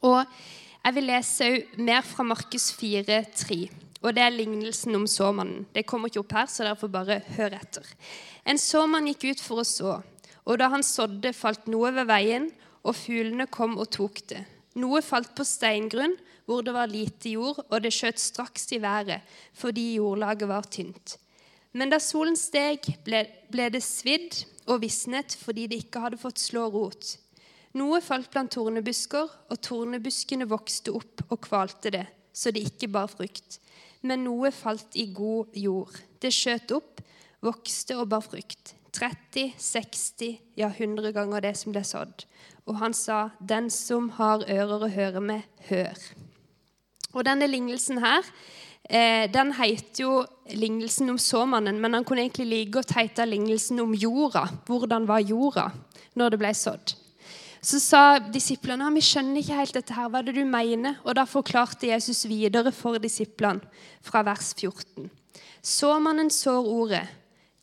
Og 0.05 0.21
jeg 0.85 0.97
vil 0.97 1.09
lese 1.11 1.53
mer 1.81 2.05
fra 2.07 2.25
Markus 2.25 2.71
4, 2.77 3.25
3. 3.37 3.65
Og 4.01 4.15
det 4.17 4.23
er 4.25 4.33
lignelsen 4.33 4.97
om 4.97 5.05
såmannen. 5.11 5.67
Det 5.75 5.85
kommer 5.89 6.09
ikke 6.09 6.23
opp 6.23 6.33
her, 6.39 6.47
så 6.49 6.65
dere 6.65 6.79
får 6.81 6.93
bare 6.95 7.19
høre 7.37 7.59
etter. 7.59 7.91
En 8.45 8.59
såmann 8.59 9.09
gikk 9.11 9.31
ut 9.31 9.43
for 9.45 9.63
å 9.63 9.67
så, 9.67 9.99
og 10.47 10.59
da 10.61 10.71
han 10.73 10.85
sådde, 10.87 11.33
falt 11.37 11.69
noe 11.71 11.93
ved 11.95 12.09
veien, 12.11 12.49
og 12.81 12.97
fuglene 12.97 13.47
kom 13.53 13.77
og 13.79 13.91
tok 13.93 14.23
det. 14.33 14.45
Noe 14.81 15.03
falt 15.05 15.35
på 15.37 15.45
steingrunn, 15.45 16.17
hvor 16.49 16.65
det 16.67 16.75
var 16.75 16.91
lite 16.91 17.35
jord, 17.35 17.61
og 17.69 17.83
det 17.85 17.93
skjøt 17.95 18.19
straks 18.23 18.71
i 18.75 18.81
været, 18.83 19.27
fordi 19.55 19.97
jordlaget 19.99 20.51
var 20.51 20.67
tynt. 20.73 21.17
Men 21.77 21.93
da 21.93 22.01
solen 22.03 22.39
steg, 22.39 22.89
ble, 23.07 23.23
ble 23.53 23.69
det 23.71 23.83
svidd 23.87 24.41
og 24.67 24.81
visnet 24.83 25.37
fordi 25.39 25.69
det 25.71 25.85
ikke 25.85 26.03
hadde 26.03 26.19
fått 26.19 26.43
slå 26.43 26.65
rot. 26.73 27.13
Noe 27.79 28.01
falt 28.03 28.33
blant 28.33 28.51
tornebusker, 28.51 29.29
og 29.51 29.61
tornebuskene 29.63 30.49
vokste 30.51 30.97
opp 30.97 31.23
og 31.29 31.39
kvalte 31.47 31.93
det, 31.95 32.07
så 32.35 32.51
det 32.51 32.65
ikke 32.73 32.91
bar 32.91 33.11
frukt 33.13 33.61
men 34.07 34.25
noe 34.25 34.51
falt 34.55 34.97
i 34.97 35.07
god 35.13 35.57
jord. 35.57 35.93
Det 36.21 36.33
skjøt 36.33 36.73
opp, 36.77 37.00
vokste 37.45 37.97
og 37.99 38.09
bar 38.13 38.25
frukt. 38.25 38.75
30, 38.93 39.55
60, 39.59 40.41
ja 40.59 40.69
100 40.69 41.13
ganger 41.15 41.45
det 41.45 41.55
som 41.59 41.73
ble 41.73 41.83
sådd. 41.87 42.25
Og 42.67 42.77
han 42.79 42.93
sa, 42.93 43.31
'Den 43.41 43.71
som 43.71 44.09
har 44.11 44.45
ører 44.45 44.83
å 44.83 44.91
høre 44.91 45.21
med, 45.21 45.43
hør'. 45.69 46.15
Og 47.15 47.25
denne 47.25 47.47
lignelsen 47.47 47.99
her, 47.99 48.23
eh, 48.89 49.27
den 49.27 49.53
heter 49.53 50.03
jo 50.03 50.27
lignelsen 50.51 51.11
om 51.11 51.19
såmannen, 51.19 51.81
men 51.81 51.95
han 51.95 52.05
kunne 52.05 52.23
egentlig 52.23 52.47
like 52.47 52.73
godt 52.73 52.93
hete 52.93 53.27
lignelsen 53.27 53.81
om 53.81 53.95
jorda. 53.95 54.49
Hvordan 54.67 55.07
var 55.07 55.19
jorda 55.19 55.73
når 56.15 56.31
det 56.31 56.39
ble 56.39 56.55
sådd? 56.55 56.95
Så 57.61 57.79
sa 57.79 58.19
disiplene 58.19 58.89
vi 58.95 59.01
skjønner 59.01 59.43
ikke 59.43 59.59
helt 59.59 59.75
dette 59.77 59.93
her, 59.93 60.09
hva 60.09 60.19
er 60.23 60.23
det 60.31 60.35
du 60.35 60.45
mener? 60.45 60.97
Og 61.05 61.15
Da 61.15 61.25
forklarte 61.25 61.91
Jesus 61.91 62.25
videre 62.25 62.73
for 62.73 62.99
disiplene 62.99 63.61
fra 64.03 64.23
vers 64.23 64.55
14. 64.55 65.11
Såmannen 65.63 66.31
sår 66.31 66.65
ordet. 66.65 67.09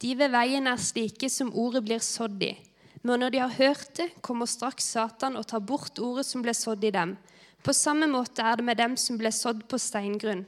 De 0.02 0.14
ved 0.18 0.30
veien 0.34 0.70
er 0.70 0.82
slike 0.82 1.30
som 1.34 1.50
ordet 1.58 1.82
blir 1.86 2.04
sådd 2.04 2.44
i. 2.46 2.54
Men 3.02 3.22
når 3.24 3.34
de 3.34 3.40
har 3.42 3.56
hørt 3.58 3.94
det, 3.98 4.10
kommer 4.22 4.50
straks 4.50 4.92
Satan 4.94 5.38
og 5.40 5.48
tar 5.50 5.64
bort 5.64 6.00
ordet 6.02 6.26
som 6.28 6.44
ble 6.46 6.54
sådd 6.54 6.84
i 6.86 6.94
dem. 6.94 7.16
På 7.64 7.74
samme 7.74 8.08
måte 8.10 8.44
er 8.46 8.60
det 8.60 8.66
med 8.68 8.78
dem 8.78 8.98
som 9.00 9.18
ble 9.18 9.32
sådd 9.34 9.64
på 9.70 9.80
steingrunn. 9.82 10.46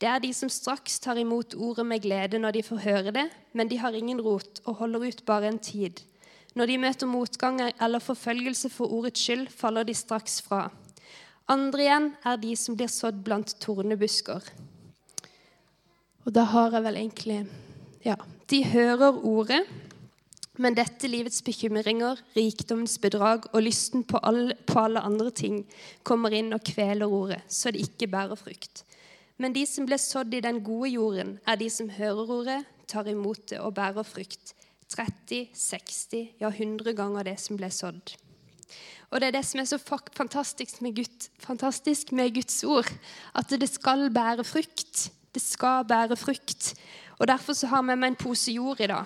Det 0.00 0.08
er 0.08 0.20
de 0.22 0.30
som 0.32 0.48
straks 0.48 0.98
tar 1.00 1.18
imot 1.20 1.54
ordet 1.54 1.84
med 1.86 2.02
glede 2.04 2.40
når 2.40 2.56
de 2.56 2.62
får 2.64 2.84
høre 2.84 3.12
det, 3.12 3.26
men 3.52 3.68
de 3.68 3.76
har 3.80 3.96
ingen 3.96 4.20
rot 4.24 4.62
og 4.64 4.78
holder 4.80 5.10
ut 5.10 5.24
bare 5.28 5.50
en 5.50 5.60
tid. 5.60 6.00
Når 6.56 6.66
de 6.66 6.78
møter 6.82 7.06
motgang 7.06 7.60
eller 7.68 8.02
forfølgelse 8.02 8.72
for 8.72 8.90
ordets 8.90 9.20
skyld, 9.22 9.48
faller 9.52 9.84
de 9.86 9.94
straks 9.94 10.40
fra. 10.42 10.70
Andre 11.50 11.84
igjen 11.84 12.08
er 12.26 12.40
de 12.40 12.56
som 12.56 12.76
blir 12.78 12.90
sådd 12.90 13.20
blant 13.26 13.54
tornebusker. 13.62 14.44
Og 16.24 16.32
da 16.34 16.46
har 16.52 16.76
jeg 16.76 16.86
vel 16.88 17.00
egentlig 17.04 17.40
Ja, 18.00 18.16
de 18.50 18.64
hører 18.66 19.20
ordet, 19.26 19.62
men 20.60 20.74
dette 20.76 21.08
livets 21.08 21.40
bekymringer, 21.46 22.18
rikdommens 22.36 22.98
bedrag 23.00 23.46
og 23.54 23.62
lysten 23.64 24.02
på 24.04 24.20
alle, 24.26 24.56
på 24.66 24.80
alle 24.82 25.00
andre 25.06 25.30
ting 25.30 25.62
kommer 26.04 26.34
inn 26.36 26.52
og 26.52 26.64
kveler 26.66 27.08
ordet, 27.08 27.40
så 27.48 27.72
det 27.72 27.86
ikke 27.86 28.10
bærer 28.10 28.36
frukt. 28.36 28.82
Men 29.40 29.54
de 29.56 29.62
som 29.64 29.86
ble 29.88 29.96
sådd 29.96 30.34
i 30.36 30.42
den 30.44 30.60
gode 30.64 30.90
jorden, 30.92 31.36
er 31.48 31.56
de 31.56 31.70
som 31.72 31.88
hører 31.94 32.32
ordet, 32.34 32.58
tar 32.90 33.08
imot 33.08 33.46
det 33.52 33.60
og 33.62 33.72
bærer 33.78 34.04
frukt. 34.04 34.52
30, 34.90 35.46
60, 35.54 36.34
ja 36.42 36.50
100 36.50 36.92
ganger 36.98 37.30
det 37.30 37.38
som 37.40 37.56
ble 37.56 37.70
sådd. 37.72 38.16
Og 39.10 39.20
Det 39.20 39.28
er 39.30 39.34
det 39.38 39.44
som 39.46 39.60
er 39.60 39.66
så 39.66 39.78
fantastisk 39.78 40.82
med, 40.82 40.96
Gud, 40.98 41.30
fantastisk 41.42 42.12
med 42.12 42.34
Guds 42.34 42.62
ord. 42.64 42.90
At 43.34 43.50
det 43.50 43.68
skal 43.70 44.10
bære 44.10 44.44
frukt. 44.44 45.10
Det 45.34 45.42
skal 45.42 45.86
bære 45.86 46.16
frukt. 46.18 46.74
Og 47.20 47.28
Derfor 47.28 47.52
så 47.52 47.68
har 47.68 47.82
vi 47.82 47.94
med 47.94 48.08
en 48.08 48.16
pose 48.16 48.52
jord 48.52 48.80
i 48.80 48.88
dag. 48.88 49.04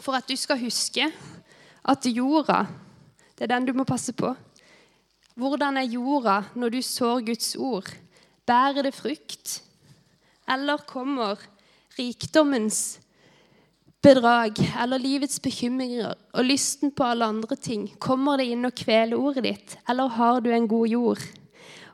For 0.00 0.16
at 0.16 0.28
du 0.28 0.36
skal 0.36 0.60
huske 0.62 1.10
at 1.84 2.06
jorda, 2.08 2.64
det 3.36 3.44
er 3.44 3.52
den 3.52 3.66
du 3.68 3.72
må 3.76 3.84
passe 3.84 4.14
på. 4.16 4.32
Hvordan 5.36 5.76
er 5.76 5.92
jorda 5.92 6.42
når 6.54 6.72
du 6.72 6.80
sår 6.82 7.20
Guds 7.26 7.54
ord? 7.56 7.90
Bærer 8.46 8.88
det 8.88 8.94
frukt? 8.94 9.60
Eller 10.48 10.80
kommer 10.88 11.36
rikdommens 11.98 12.98
bedrag 14.02 14.56
eller 14.82 14.98
livets 14.98 15.38
bekymringer 15.40 16.14
og 16.32 16.44
lysten 16.44 16.90
på 16.90 17.04
alle 17.04 17.28
andre 17.28 17.56
ting, 17.56 17.86
kommer 18.02 18.40
det 18.40 18.48
inn 18.50 18.66
og 18.66 18.74
kveler 18.74 19.20
ordet 19.20 19.44
ditt, 19.46 19.76
eller 19.88 20.10
har 20.16 20.40
du 20.40 20.50
en 20.50 20.66
god 20.68 20.88
jord? 20.88 21.22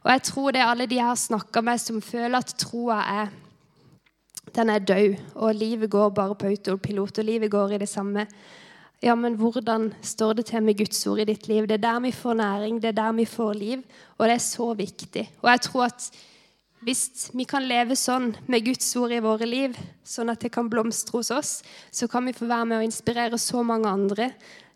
Og 0.05 0.11
jeg 0.15 0.23
tror 0.31 0.55
det 0.55 0.63
er 0.63 0.71
alle 0.71 0.87
de 0.89 0.97
jeg 0.97 1.05
har 1.05 1.21
snakka 1.21 1.61
med, 1.61 1.83
som 1.83 2.01
føler 2.01 2.39
at 2.39 2.55
troa 2.63 3.03
er 3.03 3.35
den 4.55 4.71
er 4.71 4.79
død, 4.79 5.17
og 5.35 5.55
livet 5.55 5.91
går 5.91 6.09
bare 6.15 6.35
på 6.35 6.47
autopilot, 6.47 7.19
og 7.19 7.25
livet 7.25 7.51
går 7.51 7.75
i 7.75 7.79
det 7.79 7.89
samme. 7.89 8.27
Ja, 9.03 9.15
men 9.15 9.35
hvordan 9.39 9.93
står 10.03 10.33
det 10.33 10.47
til 10.47 10.63
med 10.63 10.79
Guds 10.79 11.07
ord 11.07 11.21
i 11.23 11.29
ditt 11.29 11.47
liv? 11.49 11.67
Det 11.69 11.79
er 11.79 11.85
der 11.85 12.01
vi 12.01 12.13
får 12.13 12.35
næring, 12.35 12.81
det 12.83 12.89
er 12.89 12.99
der 12.99 13.13
vi 13.13 13.25
får 13.25 13.53
liv, 13.55 13.85
og 14.19 14.27
det 14.27 14.35
er 14.35 14.43
så 14.43 14.73
viktig. 14.75 15.31
Og 15.43 15.51
jeg 15.51 15.61
tror 15.61 15.85
at 15.85 16.11
hvis 16.83 17.31
vi 17.35 17.45
kan 17.45 17.67
leve 17.67 17.97
sånn 17.99 18.33
med 18.47 18.65
Guds 18.67 18.91
ord 18.97 19.13
i 19.15 19.23
våre 19.23 19.47
liv, 19.47 19.75
sånn 20.07 20.31
at 20.31 20.43
det 20.43 20.53
kan 20.55 20.71
blomstre 20.71 21.19
hos 21.19 21.31
oss, 21.35 21.53
så 21.91 22.07
kan 22.11 22.27
vi 22.27 22.35
få 22.35 22.47
være 22.47 22.69
med 22.71 22.79
å 22.79 22.87
inspirere 22.87 23.39
så 23.39 23.63
mange 23.67 23.91
andre 23.91 24.31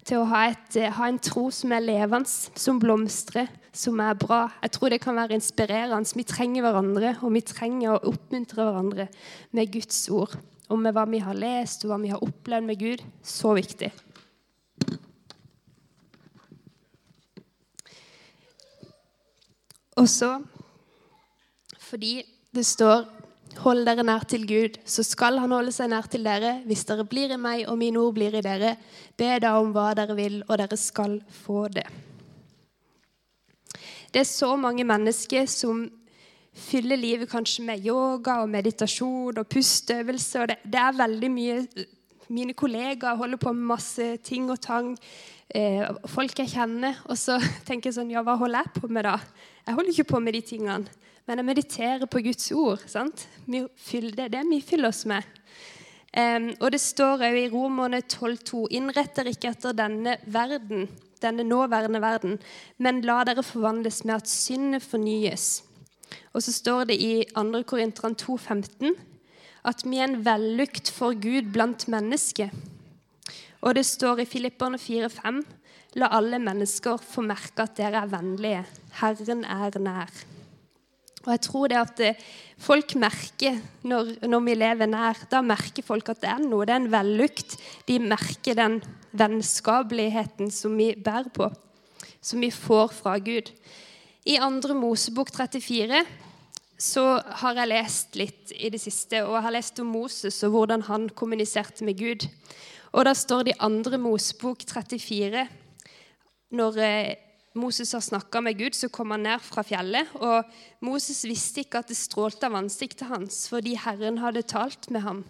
til 0.04 0.22
å 0.22 0.28
ha, 0.32 0.48
et, 0.50 0.78
ha 0.96 1.08
en 1.08 1.20
tro 1.22 1.48
som 1.54 1.74
er 1.74 1.84
levende, 1.84 2.30
som 2.58 2.80
blomstrer, 2.82 3.50
som 3.72 4.00
er 4.04 4.16
bra. 4.20 4.44
Jeg 4.62 4.74
tror 4.76 4.92
det 4.92 5.00
kan 5.00 5.16
være 5.16 5.38
inspirerende. 5.38 6.16
Vi 6.16 6.24
trenger 6.28 6.64
hverandre, 6.66 7.16
og 7.24 7.32
vi 7.32 7.42
trenger 7.46 7.94
å 7.94 8.12
oppmuntre 8.12 8.66
hverandre 8.66 9.08
med 9.56 9.72
Guds 9.72 10.04
ord. 10.12 10.36
Og 10.68 10.80
med 10.80 10.94
hva 10.96 11.06
vi 11.08 11.20
har 11.24 11.36
lest, 11.36 11.84
og 11.84 11.92
hva 11.92 12.00
vi 12.02 12.12
har 12.12 12.22
opplevd 12.24 12.68
med 12.68 12.80
Gud. 12.80 13.04
Så 13.24 13.54
viktig. 13.56 13.92
Og 20.00 20.08
så 20.08 20.36
fordi 21.82 22.22
det 22.54 22.64
står 22.66 23.08
Hold 23.60 23.82
dere 23.84 24.00
nær 24.00 24.22
til 24.24 24.46
Gud, 24.48 24.78
så 24.88 25.02
skal 25.04 25.36
han 25.36 25.52
holde 25.52 25.74
seg 25.76 25.90
nær 25.92 26.06
til 26.08 26.24
dere. 26.24 26.54
Hvis 26.64 26.86
dere 26.88 27.04
blir 27.04 27.34
i 27.34 27.36
meg, 27.36 27.66
og 27.68 27.76
mine 27.76 28.00
ord 28.00 28.14
blir 28.16 28.32
i 28.32 28.40
dere, 28.40 28.78
be 29.20 29.28
da 29.44 29.50
om 29.60 29.74
hva 29.74 29.90
dere 29.98 30.16
vil, 30.16 30.38
og 30.46 30.56
dere 30.56 30.78
skal 30.80 31.18
få 31.42 31.66
det. 31.74 31.84
Det 34.12 34.20
er 34.20 34.28
så 34.28 34.52
mange 34.60 34.84
mennesker 34.84 35.46
som 35.48 35.86
fyller 36.52 37.00
livet 37.00 37.30
kanskje 37.32 37.64
med 37.64 37.86
yoga 37.86 38.42
og 38.42 38.50
meditasjon 38.52 39.40
og 39.40 39.48
pusteøvelser. 39.48 40.52
Det, 40.52 40.58
det 40.68 40.80
er 40.84 41.02
veldig 41.02 41.32
mye 41.32 41.58
Mine 42.32 42.54
kollegaer 42.56 43.18
holder 43.18 43.36
på 43.36 43.50
med 43.52 43.66
masse 43.74 44.04
ting 44.24 44.46
og 44.48 44.60
tang. 44.62 44.94
Eh, 45.52 45.82
folk 46.08 46.38
jeg 46.38 46.48
kjenner. 46.48 47.02
Og 47.12 47.18
så 47.20 47.36
tenker 47.68 47.90
jeg 47.90 47.98
sånn 47.98 48.12
Ja, 48.14 48.22
hva 48.24 48.38
holder 48.40 48.62
jeg 48.62 48.80
på 48.80 48.88
med 48.88 49.04
da? 49.04 49.18
Jeg 49.66 49.76
holder 49.76 49.92
ikke 49.92 50.12
på 50.14 50.20
med 50.22 50.38
de 50.38 50.40
tingene 50.54 51.02
men 51.26 51.38
jeg 51.38 51.46
mediterer 51.46 52.08
på 52.10 52.22
Guds 52.24 52.50
ord. 52.52 52.82
Sant? 52.90 53.26
det 53.46 54.24
er 54.24 54.32
det 54.32 54.42
vi 54.48 54.60
fyller 54.64 54.90
oss 54.90 55.04
med. 55.06 55.22
Um, 56.12 56.50
og 56.60 56.72
det 56.74 56.80
står 56.82 57.22
òg 57.24 57.38
i 57.38 57.48
Romerne 57.48 58.02
12,2.: 58.02 58.66
Innretter 58.76 59.30
ikke 59.30 59.52
etter 59.54 59.76
denne 59.76 60.18
verden, 60.26 60.88
denne 61.22 61.46
nåværende 61.46 62.00
verden, 62.02 62.38
men 62.78 63.00
la 63.06 63.22
dere 63.24 63.44
forvandles 63.46 64.02
med 64.04 64.20
at 64.20 64.28
syndet 64.28 64.82
fornyes. 64.82 65.62
Og 66.32 66.42
så 66.42 66.52
står 66.52 66.84
det 66.90 66.98
i 67.00 67.24
2. 67.34 67.62
Korinteren 67.68 68.16
2,15 68.18 68.92
at 69.68 69.84
vi 69.86 70.00
er 70.00 70.08
en 70.08 70.22
vellukt 70.26 70.90
for 70.90 71.14
Gud 71.14 71.52
blant 71.54 71.86
mennesker. 71.90 72.50
Og 73.62 73.76
det 73.78 73.84
står 73.86 74.24
i 74.24 74.26
Filipperne 74.26 74.78
4,5.: 74.80 75.42
La 76.00 76.08
alle 76.16 76.40
mennesker 76.42 76.98
få 76.98 77.22
merke 77.22 77.62
at 77.62 77.76
dere 77.78 78.02
er 78.02 78.10
vennlige. 78.10 78.64
Herren 78.98 79.44
er 79.44 79.78
nær. 79.78 80.10
Og 81.22 81.30
jeg 81.30 81.40
tror 81.46 81.68
det 81.70 81.78
at 81.78 82.00
eh, 82.02 82.22
folk 82.58 82.96
merker 82.98 83.60
når, 83.86 84.26
når, 84.26 84.40
vi 84.40 84.54
lever 84.54 84.88
nær, 84.90 85.20
da 85.30 85.42
merker 85.46 85.84
folk 85.86 86.08
at 86.10 86.22
det 86.24 86.30
er 86.32 86.42
noe. 86.42 86.66
Det 86.66 86.74
er 86.74 86.82
en 86.82 86.90
vellukt. 86.90 87.54
De 87.86 88.00
merker 88.02 88.58
den 88.58 88.80
vennskapeligheten 89.12 90.50
som 90.50 90.76
vi 90.78 90.92
bærer 90.96 91.30
på, 91.34 91.48
som 92.20 92.40
vi 92.40 92.50
får 92.50 92.92
fra 92.96 93.16
Gud. 93.18 93.52
I 94.24 94.38
2. 94.38 94.74
Mosebok 94.78 95.32
34 95.34 96.04
så 96.82 97.04
har 97.42 97.58
jeg 97.58 97.70
lest 97.70 98.16
litt 98.18 98.52
i 98.54 98.70
det 98.72 98.80
siste, 98.82 99.22
og 99.22 99.36
jeg 99.36 99.46
har 99.46 99.54
lest 99.54 99.80
om 99.82 99.90
Moses 99.94 100.40
og 100.46 100.54
hvordan 100.56 100.86
han 100.88 101.08
kommuniserte 101.14 101.86
med 101.86 101.98
Gud. 101.98 102.26
Og 102.92 103.06
da 103.06 103.14
står 103.16 103.48
det 103.48 103.56
i 103.56 103.60
2. 103.60 103.98
Mosebok 104.02 104.64
34 104.66 105.46
Når 106.52 106.78
eh, 106.84 107.14
Moses 107.54 107.92
har 107.92 108.00
snakka 108.00 108.40
med 108.40 108.58
Gud, 108.58 108.74
så 108.74 108.88
kom 108.88 109.12
han 109.12 109.24
ned 109.26 109.40
fra 109.44 109.64
fjellet. 109.64 110.08
Og 110.20 110.44
Moses 110.84 111.24
visste 111.28 111.62
ikke 111.62 111.82
at 111.82 111.90
det 111.92 111.98
strålte 112.00 112.48
av 112.48 112.56
ansiktet 112.62 113.08
hans 113.10 113.44
fordi 113.52 113.76
Herren 113.76 114.20
hadde 114.22 114.44
talt 114.48 114.90
med 114.90 115.04
ham. 115.04 115.22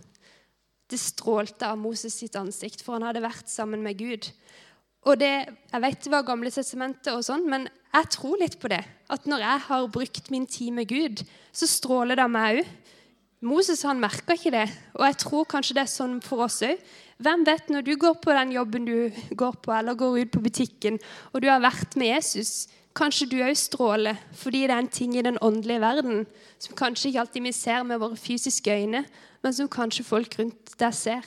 Det 0.92 1.00
strålte 1.00 1.70
av 1.72 1.78
Moses 1.80 2.18
sitt 2.20 2.36
ansikt, 2.36 2.82
for 2.84 2.98
han 2.98 3.06
hadde 3.06 3.24
vært 3.24 3.48
sammen 3.48 3.80
med 3.84 3.96
Gud. 3.96 4.28
Og 5.08 5.18
det, 5.18 5.48
Jeg 5.72 5.82
vet 5.82 6.04
det 6.04 6.12
var 6.12 6.26
Gamle 6.26 6.52
testamentet, 6.52 7.14
og 7.14 7.24
sånn, 7.24 7.48
men 7.48 7.66
jeg 7.92 8.10
tror 8.12 8.36
litt 8.40 8.58
på 8.60 8.70
det. 8.70 8.82
At 9.08 9.24
når 9.26 9.40
jeg 9.42 9.64
har 9.66 9.88
brukt 9.92 10.30
min 10.30 10.46
tid 10.46 10.76
med 10.76 10.88
Gud, 10.88 11.24
så 11.52 11.68
stråler 11.68 12.16
det 12.16 12.26
av 12.26 12.32
meg 12.32 12.60
òg. 12.60 12.70
Moses 13.42 13.80
han 13.82 13.98
merka 13.98 14.36
ikke 14.36 14.52
det, 14.54 14.68
og 14.94 15.02
jeg 15.02 15.16
tror 15.18 15.48
kanskje 15.50 15.74
det 15.74 15.82
er 15.82 15.90
sånn 15.90 16.20
for 16.22 16.44
oss 16.44 16.60
òg. 16.62 16.78
Hvem 17.22 17.42
vet, 17.46 17.72
når 17.72 17.82
du 17.86 17.96
går 17.98 18.14
på 18.22 18.36
den 18.36 18.52
jobben 18.54 18.86
du 18.86 19.34
går 19.34 19.58
på, 19.64 19.72
eller 19.74 19.98
går 19.98 20.20
ut 20.20 20.30
på 20.36 20.44
butikken, 20.44 21.00
og 21.32 21.42
du 21.42 21.48
har 21.50 21.64
vært 21.64 21.96
med 21.98 22.12
Jesus, 22.12 22.68
kanskje 22.94 23.26
du 23.32 23.38
òg 23.40 23.56
stråler 23.56 24.18
fordi 24.36 24.66
det 24.66 24.74
er 24.76 24.82
en 24.84 24.90
ting 24.92 25.16
i 25.16 25.24
den 25.24 25.40
åndelige 25.40 25.80
verden 25.80 26.26
som 26.60 26.76
kanskje 26.76 27.08
ikke 27.08 27.22
alltid 27.24 27.46
vi 27.46 27.54
ser 27.56 27.86
med 27.88 28.02
våre 28.02 28.18
fysiske 28.20 28.74
øyne, 28.74 29.04
men 29.42 29.54
som 29.54 29.70
kanskje 29.70 30.06
folk 30.06 30.38
rundt 30.38 30.74
deg 30.78 30.94
ser. 30.96 31.26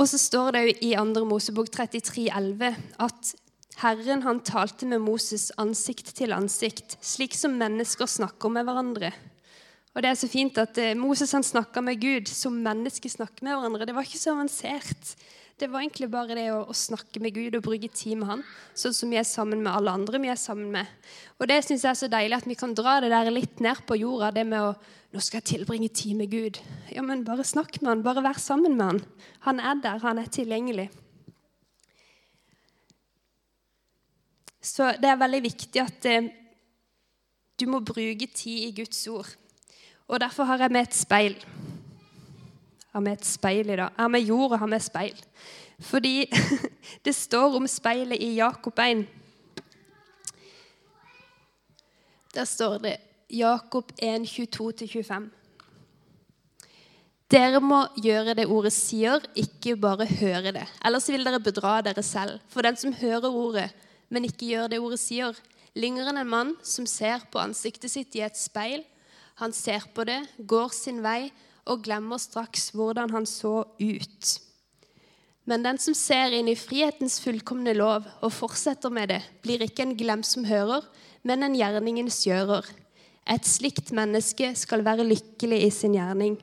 Og 0.00 0.08
så 0.08 0.18
står 0.20 0.54
det 0.56 0.62
jo 0.64 0.74
i 0.88 0.94
2. 0.96 1.24
Mosebok 1.28 1.68
33, 1.72 2.28
33,11 2.30 2.76
at 3.04 3.32
Herren 3.80 4.22
han 4.24 4.42
talte 4.44 4.86
med 4.88 5.00
Moses 5.00 5.48
ansikt 5.60 6.12
til 6.16 6.34
ansikt, 6.36 6.98
slik 7.04 7.36
som 7.36 7.56
mennesker 7.60 8.08
snakker 8.08 8.52
med 8.52 8.66
hverandre. 8.68 9.12
Og 9.94 10.02
Det 10.02 10.10
er 10.10 10.18
så 10.18 10.28
fint 10.30 10.58
at 10.60 10.78
eh, 10.78 10.94
Moses 10.94 11.32
han 11.34 11.44
snakka 11.44 11.82
med 11.82 12.00
Gud 12.00 12.28
som 12.30 12.60
mennesker 12.62 13.10
snakker 13.10 13.42
med 13.42 13.56
hverandre. 13.56 13.88
Det 13.88 13.96
var 13.96 14.06
ikke 14.06 14.20
så 14.20 14.34
avansert. 14.36 15.14
Det 15.60 15.68
var 15.68 15.82
egentlig 15.82 16.08
bare 16.08 16.36
det 16.38 16.46
å, 16.54 16.62
å, 16.72 16.74
snakke 16.76 17.20
med 17.20 17.34
Gud 17.36 17.56
og 17.58 17.64
bruke 17.66 17.88
tid 17.92 18.16
med 18.16 18.30
han, 18.30 18.44
sånn 18.72 18.94
som 18.96 19.10
vi 19.12 19.18
er 19.20 19.26
sammen 19.28 19.60
med 19.60 19.68
alle 19.68 19.92
andre 19.92 20.20
vi 20.22 20.30
er 20.32 20.38
sammen 20.40 20.70
med. 20.72 20.88
Og 21.36 21.50
Det 21.50 21.58
syns 21.66 21.84
jeg 21.84 21.90
er 21.90 21.98
så 22.00 22.08
deilig 22.08 22.38
at 22.38 22.48
vi 22.48 22.56
kan 22.56 22.72
dra 22.72 22.94
det 23.04 23.10
der 23.12 23.28
litt 23.28 23.60
ned 23.60 23.82
på 23.84 23.98
jorda, 24.00 24.30
det 24.32 24.46
med 24.48 24.70
å 24.70 24.72
nå 25.10 25.20
skal 25.20 25.40
jeg 25.40 25.48
tilbringe 25.50 25.90
tid 25.92 26.16
med 26.16 26.30
Gud. 26.32 26.60
Ja, 26.94 27.02
men 27.04 27.26
Bare 27.26 27.44
snakk 27.44 27.76
med 27.82 27.90
han, 27.90 28.04
bare 28.06 28.22
vær 28.24 28.40
sammen 28.40 28.78
med 28.78 28.86
han. 28.86 29.00
Han 29.44 29.60
er 29.60 29.82
der, 29.82 30.00
han 30.00 30.22
er 30.22 30.30
tilgjengelig. 30.32 30.86
Så 34.64 34.92
det 35.02 35.10
er 35.10 35.20
veldig 35.20 35.42
viktig 35.44 35.82
at 35.82 36.08
eh, 36.08 36.30
du 37.60 37.66
må 37.68 37.82
bruke 37.84 38.28
tid 38.32 38.68
i 38.68 38.72
Guds 38.80 39.02
ord. 39.12 39.28
Og 40.08 40.20
Derfor 40.24 40.48
har 40.48 40.64
jeg 40.64 40.72
med 40.72 40.88
et 40.88 40.96
speil. 40.96 41.36
Har 42.90 43.04
vi 43.06 43.12
et 43.14 43.26
speil 43.26 43.70
i 43.70 43.76
dag. 43.78 43.90
Har 43.96 44.08
vi 44.10 44.18
jord 44.26 44.52
og 44.52 44.58
har 44.58 44.70
vi 44.70 44.78
speil. 44.82 45.18
Fordi 45.80 46.14
det 47.06 47.14
står 47.14 47.56
om 47.56 47.68
speilet 47.70 48.18
i 48.18 48.34
Jakob 48.36 48.78
1. 48.78 49.04
Der 52.34 52.44
står 52.44 52.78
det 52.78 52.96
Jakob 53.30 53.92
1, 53.98 54.26
22-25. 54.26 55.28
Dere 57.30 57.60
må 57.62 57.84
gjøre 58.02 58.34
det 58.34 58.48
ordet 58.50 58.72
sier, 58.74 59.22
ikke 59.38 59.76
bare 59.78 60.08
høre 60.18 60.50
det. 60.54 60.64
Ellers 60.82 61.06
vil 61.12 61.22
dere 61.22 61.38
bedra 61.38 61.76
dere 61.86 62.02
selv. 62.02 62.40
For 62.50 62.66
den 62.66 62.78
som 62.78 62.94
hører 62.98 63.30
ordet, 63.30 63.68
men 64.10 64.26
ikke 64.26 64.48
gjør 64.48 64.72
det 64.72 64.80
ordet 64.82 64.98
sier, 64.98 65.38
ligner 65.78 66.10
en 66.10 66.26
mann 66.26 66.56
som 66.66 66.88
ser 66.90 67.22
på 67.30 67.38
ansiktet 67.38 67.92
sitt 67.92 68.18
i 68.18 68.24
et 68.26 68.38
speil. 68.38 68.82
Han 69.38 69.54
ser 69.54 69.86
på 69.94 70.02
det, 70.10 70.24
går 70.42 70.74
sin 70.74 70.98
vei 71.06 71.30
og 71.68 71.82
glemmer 71.84 72.20
straks 72.20 72.70
hvordan 72.76 73.12
han 73.14 73.26
så 73.28 73.64
ut. 73.80 74.30
Men 75.48 75.64
den 75.64 75.80
som 75.82 75.96
ser 75.96 76.34
inn 76.36 76.50
i 76.50 76.58
frihetens 76.58 77.18
fullkomne 77.22 77.72
lov 77.74 78.06
og 78.20 78.34
fortsetter 78.34 78.92
med 78.92 79.10
det, 79.10 79.22
blir 79.42 79.64
ikke 79.64 79.82
en 79.86 79.96
glemsom 79.98 80.46
hører, 80.46 80.84
men 81.26 81.42
en 81.42 81.56
gjerningens 81.58 82.22
gjører. 82.26 82.68
Et 83.30 83.46
slikt 83.46 83.92
menneske 83.96 84.52
skal 84.56 84.84
være 84.86 85.06
lykkelig 85.08 85.62
i 85.66 85.72
sin 85.74 85.96
gjerning. 85.96 86.38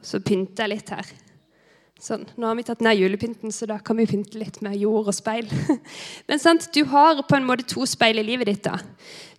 Så 0.00 0.22
pynter 0.24 0.64
jeg 0.64 0.74
litt 0.74 0.94
her. 0.94 1.10
Sånn, 2.00 2.22
Nå 2.40 2.48
har 2.48 2.56
vi 2.56 2.64
tatt 2.64 2.80
ned 2.84 2.96
julepynten, 2.96 3.52
så 3.52 3.66
da 3.68 3.76
kan 3.84 3.98
vi 4.00 4.08
pynte 4.08 4.40
litt 4.40 4.62
med 4.64 4.78
jord 4.80 5.10
og 5.10 5.16
speil. 5.16 5.50
Men 6.28 6.40
sant, 6.40 6.70
du 6.72 6.86
har 6.88 7.20
på 7.28 7.36
en 7.36 7.44
måte 7.44 7.66
to 7.68 7.84
speil 7.88 8.22
i 8.22 8.24
livet 8.24 8.48
ditt. 8.48 8.64
da. 8.64 8.78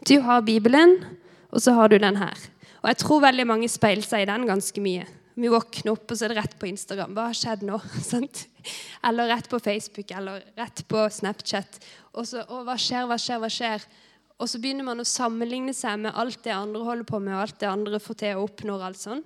Du 0.05 0.19
har 0.27 0.45
Bibelen, 0.45 0.99
og 1.49 1.63
så 1.65 1.73
har 1.77 1.89
du 1.89 1.97
den 1.97 2.19
her. 2.21 2.37
Og 2.83 2.91
jeg 2.91 3.01
tror 3.01 3.25
veldig 3.25 3.47
mange 3.49 3.69
speiler 3.69 4.05
seg 4.05 4.23
i 4.23 4.29
den 4.29 4.45
ganske 4.49 4.83
mye. 4.83 5.07
Vi 5.41 5.49
våkner 5.49 5.95
opp, 5.95 6.05
og 6.05 6.17
så 6.17 6.27
er 6.27 6.33
det 6.33 6.37
rett 6.37 6.55
på 6.61 6.69
Instagram. 6.69 7.17
Hva 7.17 7.31
har 7.31 7.37
skjedd 7.37 7.65
nå? 7.65 7.79
eller 9.09 9.31
rett 9.31 9.49
på 9.49 9.59
Facebook 9.63 10.13
eller 10.13 10.45
rett 10.59 10.85
på 10.91 11.07
Snapchat. 11.17 11.81
Og 12.13 12.29
så 12.29 12.45
å, 12.45 12.61
hva 12.67 12.77
skjer, 12.77 13.09
hva 13.09 13.17
skjer, 13.21 13.41
hva 13.41 13.49
skjer? 13.49 13.89
Og 14.41 14.49
så 14.49 14.61
begynner 14.61 14.85
man 14.85 15.01
å 15.01 15.07
sammenligne 15.07 15.73
seg 15.77 16.01
med 16.05 16.17
alt 16.17 16.41
det 16.45 16.53
andre 16.53 16.85
holder 16.85 17.09
på 17.09 17.21
med, 17.21 17.35
og 17.35 17.45
alt 17.47 17.59
det 17.61 17.69
andre 17.73 18.01
får 18.01 18.21
til 18.21 18.37
å 18.37 18.45
oppnå. 18.45 18.77
alt 18.81 19.01
sånn. 19.01 19.25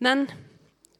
Men 0.00 0.28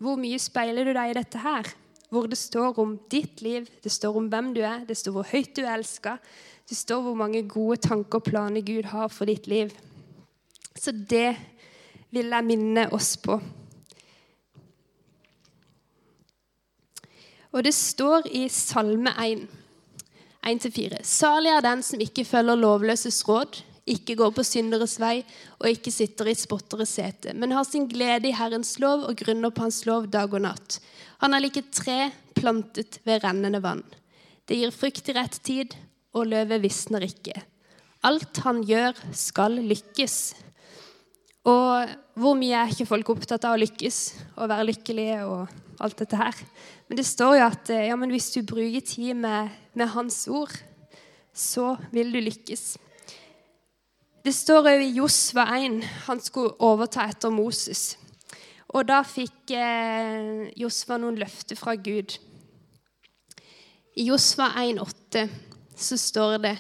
hvor 0.03 0.19
mye 0.21 0.39
speiler 0.41 0.87
du 0.87 0.93
deg 0.97 1.13
i 1.13 1.17
dette 1.17 1.41
her? 1.41 1.69
Hvor 2.13 2.29
det 2.31 2.39
står 2.39 2.79
om 2.79 2.95
ditt 3.11 3.41
liv, 3.43 3.67
det 3.83 3.93
står 3.93 4.17
om 4.19 4.29
hvem 4.31 4.53
du 4.55 4.63
er, 4.63 4.85
det 4.87 4.97
står 4.99 5.17
hvor 5.17 5.29
høyt 5.31 5.57
du 5.57 5.65
elsker, 5.67 6.21
det 6.67 6.77
står 6.77 7.03
hvor 7.03 7.19
mange 7.19 7.45
gode 7.49 7.81
tanker 7.83 8.21
og 8.21 8.27
planer 8.29 8.65
Gud 8.67 8.91
har 8.91 9.09
for 9.13 9.29
ditt 9.31 9.47
liv. 9.51 9.73
Så 10.77 10.93
det 10.93 11.37
vil 12.15 12.31
jeg 12.31 12.47
minne 12.47 12.89
oss 12.95 13.17
på. 13.19 13.39
Og 17.57 17.65
det 17.65 17.73
står 17.75 18.27
i 18.37 18.45
Salme 18.53 19.15
1, 19.23 19.47
1-4. 20.45 21.01
Salig 21.07 21.55
er 21.55 21.65
den 21.65 21.83
som 21.87 22.03
ikke 22.03 22.27
følger 22.29 22.59
lovløses 22.61 23.23
råd, 23.29 23.63
ikke 23.87 24.17
går 24.19 24.33
på 24.35 24.45
synderes 24.47 24.97
vei 24.99 25.21
og 25.61 25.69
ikke 25.71 25.93
sitter 25.95 26.31
i 26.31 26.37
spotteres 26.39 26.97
sete, 26.99 27.35
men 27.35 27.55
har 27.55 27.67
sin 27.69 27.87
glede 27.91 28.31
i 28.31 28.35
Herrens 28.35 28.75
lov 28.83 29.07
og 29.07 29.19
grunner 29.21 29.55
på 29.55 29.63
Hans 29.67 29.85
lov 29.87 30.09
dag 30.11 30.33
og 30.35 30.43
natt. 30.43 30.81
Han 31.23 31.37
er 31.37 31.45
like 31.45 31.63
tre 31.71 32.11
plantet 32.37 33.01
ved 33.07 33.23
rennende 33.23 33.63
vann. 33.63 33.85
Det 34.47 34.59
gir 34.59 34.75
frukt 34.75 35.09
i 35.11 35.15
rett 35.17 35.39
tid, 35.43 35.75
og 36.17 36.29
løvet 36.31 36.63
visner 36.63 37.05
ikke. 37.05 37.35
Alt 38.07 38.41
han 38.45 38.63
gjør, 38.67 38.97
skal 39.17 39.59
lykkes. 39.59 40.17
Og 41.47 41.95
hvor 42.19 42.37
mye 42.39 42.59
er 42.59 42.73
ikke 42.73 42.89
folk 42.89 43.11
opptatt 43.15 43.45
av 43.47 43.57
å 43.57 43.61
lykkes 43.61 44.01
og 44.37 44.51
være 44.51 44.67
lykkelige 44.71 45.19
og 45.29 45.53
alt 45.83 45.99
dette 46.01 46.19
her? 46.19 46.41
Men 46.89 47.01
det 47.01 47.07
står 47.07 47.37
jo 47.39 47.45
at 47.47 47.71
eh, 47.75 47.89
ja, 47.91 47.99
hvis 47.99 48.33
du 48.35 48.41
bruker 48.47 48.83
tid 48.87 49.19
med, 49.19 49.53
med, 49.75 49.91
Hans 49.95 50.25
ord, 50.31 50.55
så 51.35 51.75
vil 51.93 52.13
du 52.15 52.21
lykkes. 52.23 52.77
Det 54.27 54.33
står 54.35 54.67
òg 54.67 54.81
i 54.83 54.95
Josva 54.97 55.45
1 55.55 55.77
han 56.09 56.19
skulle 56.19 56.57
overta 56.67 57.05
etter 57.07 57.31
Moses. 57.31 57.93
Og 58.75 58.89
da 58.89 59.05
fikk 59.07 59.53
eh, 59.55 60.49
Josva 60.59 60.97
noen 60.99 61.21
løfter 61.21 61.55
fra 61.55 61.77
Gud. 61.79 62.17
I 63.95 64.09
Josva 64.09 64.49
1,8 64.65 65.23
så 65.79 66.01
står 66.09 66.37
det 66.43 66.57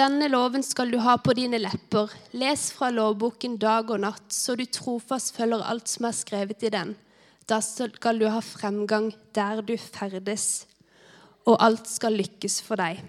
denne 0.00 0.30
loven 0.32 0.64
skal 0.64 0.88
du 0.88 0.96
ha 1.04 1.18
på 1.20 1.36
dine 1.36 1.60
lepper. 1.60 2.08
Les 2.32 2.70
fra 2.72 2.88
lovboken 2.88 3.60
dag 3.60 3.92
og 3.92 4.00
natt, 4.06 4.32
så 4.32 4.56
du 4.56 4.64
trofast 4.64 5.36
følger 5.36 5.68
alt 5.68 5.92
som 5.92 6.08
er 6.08 6.16
skrevet 6.16 6.64
i 6.64 6.72
den. 6.72 6.94
Da 7.44 7.60
skal 7.60 8.22
du 8.22 8.30
ha 8.32 8.40
fremgang 8.40 9.12
der 9.36 9.60
du 9.60 9.76
ferdes, 9.76 10.64
og 11.44 11.60
alt 11.60 11.92
skal 11.92 12.16
lykkes 12.16 12.62
for 12.64 12.80
deg. 12.80 13.04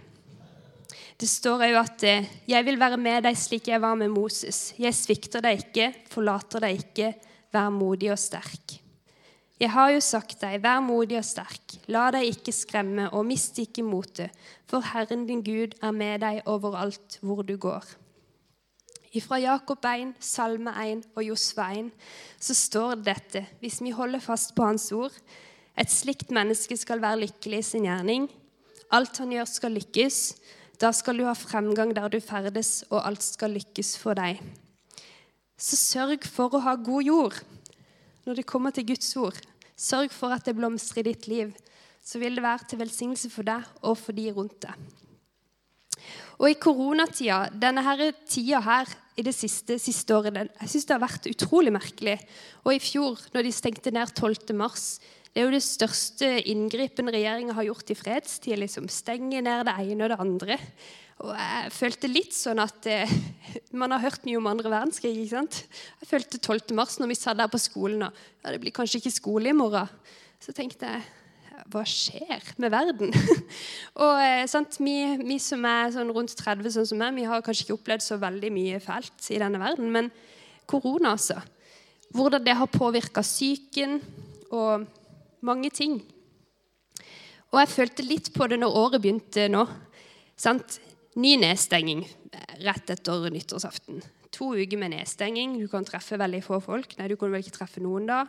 Det 1.19 1.29
står 1.29 1.61
òg 1.69 1.75
at 1.79 2.03
eh, 2.03 2.29
'jeg 2.47 2.65
vil 2.65 2.79
være 2.79 2.97
med 2.97 3.23
deg 3.23 3.37
slik 3.37 3.67
jeg 3.67 3.81
var 3.81 3.95
med 3.95 4.09
Moses'. 4.09 4.73
'Jeg 4.77 4.93
svikter 4.93 5.41
deg 5.41 5.59
ikke, 5.59 5.93
forlater 6.09 6.59
deg 6.59 6.79
ikke. 6.79 7.13
Vær 7.53 7.69
modig 7.69 8.11
og 8.11 8.17
sterk'. 8.17 8.83
Jeg 9.63 9.69
har 9.71 9.91
jo 9.93 9.99
sagt 10.03 10.41
deg, 10.41 10.57
vær 10.63 10.81
modig 10.83 11.15
og 11.19 11.23
sterk, 11.23 11.77
la 11.87 12.09
deg 12.11 12.25
ikke 12.33 12.51
skremme 12.51 13.05
og 13.13 13.27
mist 13.29 13.59
ikke 13.61 13.85
motet, 13.85 14.33
for 14.67 14.81
Herren 14.81 15.27
din 15.29 15.43
Gud 15.45 15.77
er 15.79 15.93
med 15.95 16.19
deg 16.19 16.41
overalt 16.49 17.19
hvor 17.21 17.45
du 17.47 17.53
går. 17.55 17.85
Fra 19.21 19.37
Jakob 19.37 19.85
1, 19.85 20.15
Salme 20.19 20.73
1 20.81 21.05
og 21.13 21.23
Josva 21.23 21.69
1 21.77 21.91
så 22.41 22.55
står 22.57 22.95
det 22.97 23.05
dette, 23.11 23.45
hvis 23.61 23.77
vi 23.85 23.93
holder 23.93 24.19
fast 24.25 24.55
på 24.57 24.65
Hans 24.65 24.89
ord. 24.91 25.13
Et 25.77 25.89
slikt 25.89 26.33
menneske 26.33 26.75
skal 26.75 26.99
være 26.99 27.21
lykkelig 27.27 27.61
i 27.61 27.67
sin 27.67 27.85
gjerning. 27.85 28.25
Alt 28.91 29.21
han 29.21 29.31
gjør, 29.31 29.45
skal 29.47 29.77
lykkes. 29.77 30.19
Da 30.81 30.91
skal 30.95 31.19
du 31.19 31.25
ha 31.27 31.33
fremgang 31.37 31.93
der 31.95 32.09
du 32.09 32.19
ferdes, 32.23 32.83
og 32.89 33.03
alt 33.05 33.23
skal 33.23 33.53
lykkes 33.55 33.95
for 34.01 34.17
deg. 34.17 34.41
Så 35.59 35.77
sørg 35.79 36.25
for 36.27 36.55
å 36.55 36.63
ha 36.65 36.73
god 36.75 37.05
jord 37.05 37.37
når 38.25 38.39
det 38.39 38.47
kommer 38.49 38.73
til 38.73 38.87
Guds 38.89 39.11
ord. 39.19 39.37
Sørg 39.77 40.11
for 40.15 40.33
at 40.33 40.45
det 40.47 40.55
blomstrer 40.57 41.03
i 41.03 41.11
ditt 41.11 41.27
liv. 41.29 41.53
Så 42.03 42.19
vil 42.19 42.35
det 42.35 42.43
være 42.43 42.67
til 42.67 42.81
velsignelse 42.81 43.29
for 43.31 43.47
deg 43.47 43.63
og 43.83 43.95
for 43.99 44.15
de 44.15 44.27
rundt 44.35 44.59
deg. 44.65 44.75
Og 46.41 46.49
i 46.49 46.57
koronatida, 46.59 47.45
denne 47.53 47.83
her 47.85 48.09
tida 48.27 48.59
her 48.65 48.89
i 49.15 49.23
det 49.23 49.35
siste, 49.37 49.77
siste 49.79 50.15
året, 50.15 50.35
jeg 50.35 50.71
syns 50.71 50.87
det 50.89 50.95
har 50.95 51.03
vært 51.03 51.29
utrolig 51.29 51.71
merkelig. 51.71 52.17
Og 52.65 52.73
i 52.73 52.81
fjor, 52.83 53.21
når 53.35 53.45
de 53.45 53.53
stengte 53.55 53.93
ned 53.93 54.11
12. 54.17 54.55
mars, 54.57 54.97
det 55.33 55.41
er 55.41 55.47
jo 55.47 55.53
det 55.55 55.63
største 55.65 56.27
inngripen 56.51 57.09
regjeringa 57.09 57.55
har 57.57 57.65
gjort 57.65 57.89
i 57.89 57.97
fredstid. 57.97 58.59
liksom 58.61 58.85
Stenge 58.91 59.41
ned 59.41 59.65
det 59.65 59.73
ene 59.81 60.05
og 60.05 60.11
det 60.13 60.19
andre. 60.21 60.57
Og 61.25 61.31
jeg 61.33 61.71
følte 61.73 62.11
litt 62.11 62.35
sånn 62.37 62.61
at 62.61 62.85
eh, 62.89 63.09
Man 63.81 63.95
har 63.95 64.03
hørt 64.03 64.27
mye 64.27 64.37
om 64.37 64.51
andre 64.51 64.69
verdenskrig. 64.69 65.15
ikke 65.23 65.33
sant? 65.33 65.63
Jeg 66.03 66.11
følte 66.11 66.37
12. 66.37 66.75
mars 66.77 66.99
når 67.01 67.09
vi 67.09 67.17
satt 67.17 67.41
der 67.41 67.49
på 67.49 67.61
skolen 67.61 68.05
og 68.05 68.13
ja, 68.13 68.53
det 68.53 68.61
blir 68.61 68.75
kanskje 68.75 69.01
ikke 69.01 69.15
skole 69.17 69.49
i 69.49 69.57
morgen. 69.57 69.89
Så 70.37 70.53
tenkte 70.53 70.89
jeg 70.89 71.03
hva 71.73 71.81
skjer 71.87 72.53
med 72.61 72.73
verden? 72.73 73.13
og 74.03 74.21
eh, 74.21 74.57
vi, 74.83 74.97
vi, 75.23 75.41
som 75.41 75.65
er 75.65 75.93
sånn 75.95 76.13
rundt 76.13 76.37
30, 76.37 76.73
sånn 76.77 76.89
som 76.93 77.01
meg, 77.01 77.17
vi 77.17 77.25
har 77.29 77.41
kanskje 77.45 77.65
ikke 77.65 77.79
opplevd 77.79 78.05
så 78.05 78.21
veldig 78.21 78.53
mye 78.53 78.81
fælt 78.83 79.31
i 79.33 79.41
denne 79.41 79.61
verden. 79.61 79.89
Men 79.93 80.13
korona, 80.69 81.15
altså. 81.15 81.41
Hvordan 82.13 82.45
det 82.45 82.53
har 82.59 82.69
påvirka 82.69 83.23
psyken 83.25 83.97
og 84.53 84.85
mange 85.45 85.71
ting. 85.73 85.99
Og 87.53 87.59
jeg 87.61 87.69
følte 87.69 88.05
litt 88.07 88.31
på 88.33 88.47
det 88.49 88.57
når 88.61 88.79
året 88.79 89.03
begynte 89.03 89.47
nå. 89.51 89.67
Sant? 90.39 90.79
Ny 91.13 91.35
nedstenging 91.37 92.01
rett 92.63 92.89
etter 92.93 93.29
nyttårsaften. 93.33 94.01
To 94.33 94.53
uker 94.57 94.79
med 94.81 94.95
nedstenging. 94.95 95.57
Du 95.61 95.67
kan 95.71 95.85
treffe 95.85 96.17
veldig 96.19 96.41
få 96.45 96.59
folk. 96.63 96.95
Nei, 96.97 97.09
du 97.11 97.17
kunne 97.19 97.35
vel 97.35 97.45
ikke 97.45 97.59
treffe 97.59 97.83
noen 97.83 98.07
da. 98.09 98.23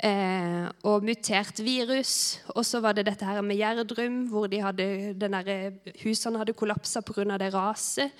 Eh, 0.00 0.66
og 0.88 1.04
mutert 1.04 1.60
virus. 1.64 2.40
Og 2.54 2.64
så 2.66 2.80
var 2.84 2.96
det 2.96 3.06
dette 3.08 3.26
her 3.26 3.40
med 3.44 3.58
Gjerdrum, 3.60 4.22
hvor 4.32 4.48
de 4.52 4.62
hadde, 4.64 4.86
der, 5.20 5.50
husene 6.04 6.40
hadde 6.40 6.56
kollapsa 6.56 7.02
pga. 7.04 7.38
det 7.40 7.52
raset. 7.54 8.12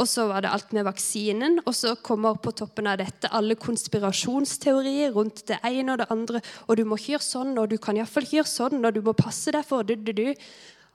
Og 0.00 0.08
så 0.08 0.24
var 0.30 0.44
det 0.44 0.52
alt 0.54 0.72
med 0.76 0.86
vaksinen. 0.88 1.58
Og 1.66 1.74
så 1.76 1.94
kommer 2.00 2.38
på 2.40 2.54
toppen 2.56 2.88
av 2.88 3.00
dette 3.02 3.28
alle 3.36 3.56
konspirasjonsteorier 3.60 5.12
rundt 5.16 5.44
det 5.50 5.60
ene 5.66 5.94
og 5.94 6.00
det 6.00 6.08
andre. 6.14 6.40
Og 6.68 6.80
du 6.80 6.86
må 6.88 6.96
ikke 6.96 7.18
gjøre 7.18 7.28
sånn, 7.28 7.52
og 7.60 7.68
du 7.68 7.76
kan 7.82 7.98
iallfall 7.98 8.24
ikke 8.24 8.40
gjøre 8.40 8.54
sånn, 8.54 8.80
og 8.80 8.96
du 8.96 9.02
må 9.04 9.16
passe 9.18 9.52
deg 9.54 9.66
for 9.68 9.84
du, 9.84 9.96
du, 10.00 10.12
du. 10.16 10.28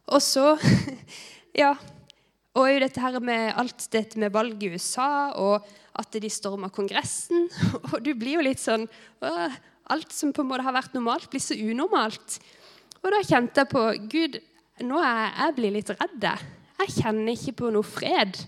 Og 0.10 0.24
så 0.24 0.56
Ja. 1.56 1.76
Og 2.56 2.70
jo 2.72 2.80
dette 2.80 3.02
her 3.04 3.18
med 3.24 3.50
alt 3.60 3.84
dette 3.91 4.20
med 4.20 4.32
valg 4.32 4.62
i 4.63 4.70
USA, 4.72 5.36
og 5.36 5.65
at 6.00 6.18
de 6.24 6.32
storma 6.32 6.70
Kongressen. 6.72 7.50
Og 7.94 7.98
du 8.04 8.13
blir 8.15 8.38
jo 8.38 8.44
litt 8.44 8.60
sånn 8.63 8.88
Alt 9.86 10.15
som 10.15 10.32
på 10.34 10.41
en 10.41 10.50
måte 10.50 10.65
har 10.65 10.74
vært 10.74 10.96
normalt, 10.96 11.28
blir 11.30 11.44
så 11.44 11.54
unormalt. 11.54 12.39
Og 13.04 13.12
da 13.13 13.20
kjente 13.22 13.62
jeg 13.62 13.70
på 13.70 13.84
Gud, 14.10 14.39
nå 14.82 14.98
er 14.98 15.28
jeg 15.30 15.56
blir 15.60 15.76
litt 15.76 15.91
redd. 15.94 16.26
Jeg 16.80 16.96
kjenner 16.96 17.36
ikke 17.36 17.54
på 17.60 17.70
noe 17.76 17.86
fred. 17.86 18.39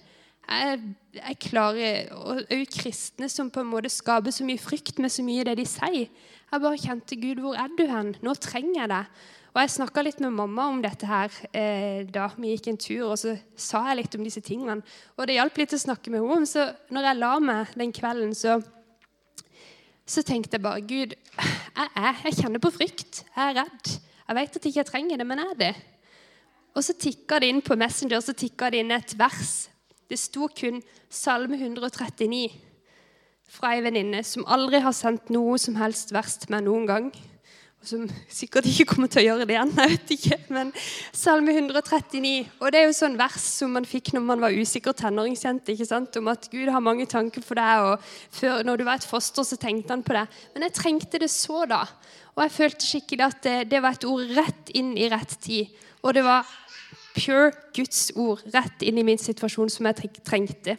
Jeg, 0.48 0.80
jeg 1.18 1.40
klarer, 1.44 2.12
og 2.16 2.46
kristne 2.72 3.28
som 3.32 3.50
på 3.52 3.64
en 3.64 3.72
måte 3.72 3.92
skaper 3.92 4.32
så 4.32 4.46
mye 4.48 4.62
frykt 4.62 5.02
med 5.04 5.12
så 5.12 5.26
mye 5.26 5.44
det 5.48 5.58
de 5.60 5.66
sier. 5.68 6.08
Jeg 6.48 6.64
bare 6.64 6.80
kjente 6.80 7.18
Gud, 7.20 7.42
hvor 7.44 7.58
er 7.60 7.74
du 7.76 7.84
hen? 7.90 8.14
Nå 8.24 8.36
trenger 8.40 8.80
jeg 8.82 8.92
deg. 8.94 9.18
Og 9.52 9.62
Jeg 9.64 9.74
snakka 9.74 10.04
litt 10.06 10.20
med 10.22 10.36
mamma 10.38 10.68
om 10.70 10.80
dette 10.84 11.08
her 11.10 11.34
eh, 11.50 12.06
da 12.14 12.28
vi 12.38 12.52
gikk 12.54 12.68
en 12.70 12.78
tur, 12.78 13.08
og 13.10 13.16
så 13.18 13.34
sa 13.58 13.88
jeg 13.90 14.04
litt 14.04 14.16
om 14.16 14.26
disse 14.28 14.44
tingene. 14.46 14.84
Og 15.18 15.28
det 15.28 15.40
hjalp 15.40 15.58
litt 15.58 15.74
å 15.74 15.80
snakke 15.82 16.14
med 16.14 16.22
henne. 16.22 16.48
Så 16.48 16.68
når 16.94 17.10
jeg 17.10 17.20
la 17.20 17.32
meg 17.42 17.78
den 17.82 17.96
kvelden, 17.96 18.36
så 18.38 18.60
så 20.08 20.24
tenkte 20.24 20.56
jeg 20.56 20.64
bare 20.64 20.84
Gud, 20.88 21.16
jeg, 21.18 21.90
er, 22.00 22.20
jeg 22.24 22.38
kjenner 22.38 22.62
på 22.64 22.72
frykt. 22.72 23.26
Jeg 23.26 23.44
er 23.44 23.58
redd. 23.60 23.90
Jeg 24.28 24.38
vet 24.38 24.56
at 24.56 24.66
jeg 24.66 24.76
ikke 24.76 24.92
trenger 24.92 25.20
det, 25.20 25.26
men 25.28 25.42
jeg 25.44 25.52
er 25.52 25.60
det. 25.60 25.74
Og 26.78 26.86
så 26.86 26.96
tikka 26.96 27.42
det 27.44 27.50
inn 27.52 27.60
på 27.66 27.76
Messenger 27.76 28.22
så 28.24 28.36
det 28.38 28.80
inn 28.80 28.94
et 28.96 29.18
vers. 29.20 29.68
Det 30.08 30.20
sto 30.20 30.48
kun 30.48 30.82
Salme 31.10 31.60
139 31.60 32.52
fra 33.48 33.74
ei 33.76 33.82
venninne 33.86 34.24
som 34.28 34.46
aldri 34.48 34.82
har 34.84 34.96
sendt 34.96 35.32
noe 35.32 35.56
som 35.62 35.78
helst 35.80 36.12
vers 36.16 36.36
til 36.42 36.52
meg 36.52 36.66
noen 36.66 36.88
gang 36.88 37.12
og 37.78 37.86
som 37.86 38.06
sikkert 38.34 38.66
ikke 38.66 38.88
kommer 38.90 39.10
til 39.12 39.22
å 39.22 39.26
gjøre 39.28 39.46
det 39.46 39.54
igjen. 39.54 39.74
jeg 39.78 39.92
vet 39.92 40.14
ikke, 40.16 40.38
men 40.56 40.72
Salme 41.14 41.54
139. 41.54 42.48
Og 42.58 42.74
det 42.74 42.80
er 42.80 42.88
jo 42.88 42.96
sånn 42.98 43.18
vers 43.20 43.44
som 43.60 43.76
man 43.78 43.86
fikk 43.86 44.16
når 44.16 44.24
man 44.26 44.42
var 44.42 44.56
usikker 44.58 44.98
tenåringsjente. 44.98 45.76
ikke 45.76 45.86
sant? 45.86 46.18
Om 46.18 46.32
at 46.34 46.50
Gud 46.50 46.72
har 46.74 46.84
mange 46.84 47.06
tanker 47.10 47.46
for 47.46 47.60
deg. 47.60 47.86
og 47.86 48.02
før, 48.34 48.64
Når 48.66 48.78
du 48.78 48.84
var 48.88 48.98
et 48.98 49.06
foster, 49.06 49.46
så 49.46 49.60
tenkte 49.62 49.94
han 49.94 50.04
på 50.04 50.18
det. 50.18 50.26
Men 50.56 50.66
jeg 50.66 50.78
trengte 50.80 51.22
det 51.22 51.30
så 51.30 51.66
da. 51.70 51.84
Og 52.36 52.44
jeg 52.46 52.56
følte 52.58 52.86
skikkelig 52.86 53.28
at 53.28 53.44
det, 53.46 53.58
det 53.70 53.82
var 53.84 53.94
et 53.94 54.10
ord 54.10 54.26
rett 54.38 54.74
inn 54.74 54.96
i 54.98 55.10
rett 55.14 55.38
tid. 55.42 55.70
Og 56.02 56.18
det 56.18 56.26
var 56.26 56.50
pure 57.18 57.52
Guds 57.76 58.12
ord 58.16 58.46
rett 58.54 58.86
inn 58.86 59.02
i 59.02 59.06
min 59.08 59.20
situasjon 59.20 59.72
som 59.74 59.90
jeg 59.90 60.14
trengte. 60.22 60.78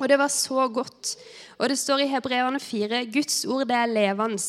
Og 0.00 0.08
det 0.08 0.18
var 0.18 0.32
så 0.32 0.66
godt. 0.72 1.14
Og 1.60 1.68
det 1.70 1.78
står 1.78 2.02
i 2.02 2.10
Hebreerne 2.10 2.58
4 2.60 3.04
Guds 3.12 3.44
ord 3.44 3.68
det 3.68 3.76
er 3.76 3.92
levende 3.92 4.40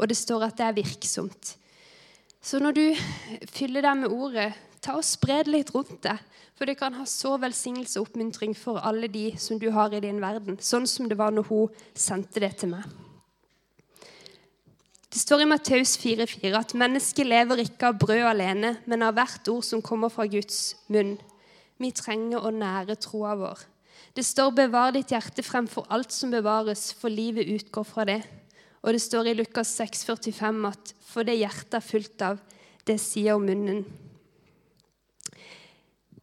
og 0.00 0.08
det 0.08 0.16
står 0.16 0.46
at 0.46 0.56
det 0.56 0.66
er 0.66 0.78
virksomt. 0.80 1.54
Så 2.40 2.58
når 2.58 2.72
du 2.72 2.84
fyller 3.52 3.84
deg 3.84 3.98
med 4.00 4.14
ordet, 4.14 4.48
ta 4.80 4.96
og 4.96 5.04
spre 5.04 5.42
det 5.44 5.52
litt 5.52 5.74
rundt 5.74 5.98
deg. 6.06 6.22
For 6.56 6.68
det 6.68 6.78
kan 6.80 6.96
ha 6.96 7.04
så 7.08 7.34
velsignelse 7.40 8.00
og 8.00 8.08
oppmuntring 8.08 8.54
for 8.56 8.80
alle 8.84 9.08
de 9.12 9.30
som 9.40 9.60
du 9.60 9.68
har 9.72 9.92
i 9.96 10.00
din 10.00 10.20
verden. 10.20 10.56
Sånn 10.60 10.88
som 10.88 11.08
det 11.08 11.16
var 11.20 11.32
når 11.36 11.48
hun 11.48 11.84
sendte 11.92 12.40
det 12.40 12.54
til 12.60 12.72
meg. 12.72 12.88
Det 15.10 15.18
står 15.18 15.42
i 15.42 15.48
Matteus 15.50 15.96
4,4 15.98 16.52
at 16.54 16.72
mennesket 16.78 17.26
lever 17.26 17.64
ikke 17.64 17.88
av 17.88 17.96
brød 17.98 18.28
alene, 18.30 18.76
men 18.86 19.02
av 19.02 19.16
hvert 19.16 19.48
ord 19.50 19.64
som 19.66 19.82
kommer 19.82 20.12
fra 20.12 20.28
Guds 20.30 20.76
munn. 20.86 21.16
Vi 21.82 21.90
trenger 21.96 22.44
å 22.46 22.52
nære 22.54 22.94
troa 23.02 23.32
vår. 23.34 23.64
Det 24.14 24.22
står 24.22 24.50
'bevar 24.54 24.92
ditt 24.94 25.10
hjerte 25.10 25.42
fremfor 25.42 25.86
alt 25.90 26.12
som 26.12 26.30
bevares', 26.30 26.92
for 26.94 27.08
livet 27.08 27.50
utgår 27.50 27.84
fra 27.84 28.04
det. 28.04 28.22
Og 28.82 28.92
det 28.92 29.02
står 29.02 29.26
i 29.26 29.34
Lukas 29.34 29.80
6,45 29.80 30.68
at 30.68 30.94
for 31.02 31.22
det 31.22 31.38
hjertet 31.38 31.74
er 31.74 31.80
fullt 31.80 32.22
av, 32.22 32.38
det 32.86 33.00
sier 33.00 33.38
munnen. 33.38 33.84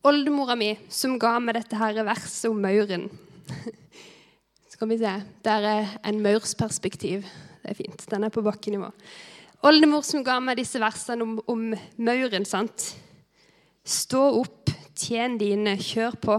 Oldemora 0.04 0.56
mi, 0.56 0.78
som 0.90 1.20
ga 1.20 1.40
meg 1.40 1.56
dette 1.56 1.76
her 1.76 1.94
verset 2.04 2.50
om 2.50 2.62
mauren 2.62 3.10
Skal 4.72 4.88
vi 4.88 4.98
se 4.98 5.24
Det 5.44 5.52
er 5.52 6.00
en 6.04 6.22
maursperspektiv. 6.22 7.26
Det 7.68 7.74
er 7.74 7.82
fint. 7.84 8.06
Den 8.08 8.24
er 8.24 8.32
på 8.32 8.42
bakkenivå. 8.46 8.88
Oldemor 9.68 10.06
som 10.08 10.24
ga 10.24 10.38
meg 10.40 10.56
disse 10.62 10.80
versene 10.80 11.26
om, 11.26 11.34
om 11.52 11.66
mauren. 12.00 12.46
sant? 12.48 12.94
Stå 13.84 14.22
opp, 14.40 14.72
tjen 14.96 15.36
dine, 15.42 15.74
kjør 15.76 16.16
på. 16.22 16.38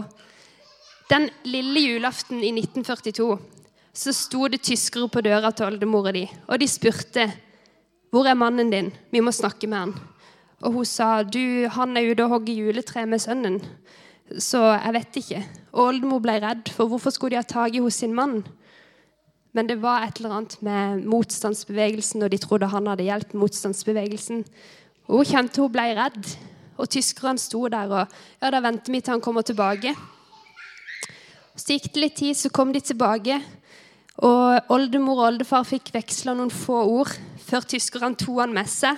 Den 1.09 1.27
lille 1.45 1.83
julaften 1.85 2.41
i 2.41 2.49
1942 2.55 3.29
så 3.99 4.13
sto 4.15 4.47
det 4.49 4.63
tyskere 4.65 5.09
på 5.11 5.21
døra 5.25 5.51
til 5.53 5.67
oldemora 5.67 6.13
di, 6.15 6.23
og 6.47 6.61
de 6.61 6.67
spurte 6.69 7.27
hvor 8.09 8.25
er 8.25 8.37
mannen 8.37 8.71
din, 8.73 8.89
vi 9.13 9.21
må 9.21 9.33
snakke 9.33 9.69
med 9.69 9.77
han. 9.77 9.93
Og 10.65 10.79
hun 10.79 10.87
sa 10.87 11.21
du, 11.21 11.67
han 11.69 11.97
er 11.97 12.09
ute 12.09 12.25
og 12.25 12.39
hogger 12.39 12.57
juletre 12.57 13.05
med 13.05 13.21
sønnen, 13.21 13.59
så 14.37 14.63
jeg 14.79 14.95
vet 14.97 15.19
ikke. 15.21 15.43
Og 15.73 15.83
oldemor 15.91 16.23
ble 16.25 16.39
redd, 16.41 16.71
for 16.73 16.89
hvorfor 16.89 17.13
skulle 17.13 17.35
de 17.35 17.41
ha 17.41 17.45
tak 17.45 17.77
i 17.77 17.83
hos 17.83 18.01
sin 18.01 18.17
mann? 18.17 18.41
Men 19.53 19.69
det 19.69 19.79
var 19.81 20.05
et 20.05 20.19
eller 20.19 20.35
annet 20.37 20.55
med 20.61 21.05
motstandsbevegelsen, 21.09 22.23
og 22.23 22.31
de 22.31 22.37
trodde 22.37 22.69
han 22.69 22.87
hadde 22.91 23.07
hjulpet 23.07 23.37
motstandsbevegelsen. 23.41 24.43
Og 25.09 25.21
hun 25.21 25.29
kjente 25.31 25.63
hun 25.63 25.73
ble 25.73 25.87
redd. 25.97 26.35
Og 26.79 26.87
tyskerne 26.87 27.41
sto 27.41 27.65
der, 27.67 27.91
og 27.91 28.19
ja, 28.39 28.51
da 28.53 28.61
venter 28.63 28.93
vi 28.93 29.01
til 29.01 29.17
han 29.17 29.23
kommer 29.23 29.43
tilbake. 29.43 29.91
Så 31.59 31.75
gikk 31.75 31.89
det 31.91 32.03
litt 32.03 32.15
tid, 32.21 32.37
så 32.39 32.51
kom 32.53 32.71
de 32.71 32.79
tilbake. 32.79 33.41
Og 34.23 34.71
Oldemor 34.71 35.19
og 35.19 35.25
oldefar 35.33 35.67
fikk 35.67 35.91
veksla 35.95 36.35
noen 36.35 36.51
få 36.51 36.77
ord 36.87 37.11
før 37.43 37.65
tyskerne 37.67 38.19
tok 38.19 38.43
han 38.43 38.55
med 38.55 38.69
seg. 38.69 38.97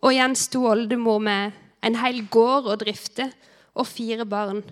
Og 0.00 0.14
igjen 0.14 0.36
sto 0.38 0.64
oldemor 0.70 1.20
med 1.22 1.56
en 1.84 1.98
hel 2.00 2.22
gård 2.32 2.68
å 2.70 2.78
drifte 2.80 3.28
og 3.76 3.88
fire 3.88 4.24
barn. 4.28 4.62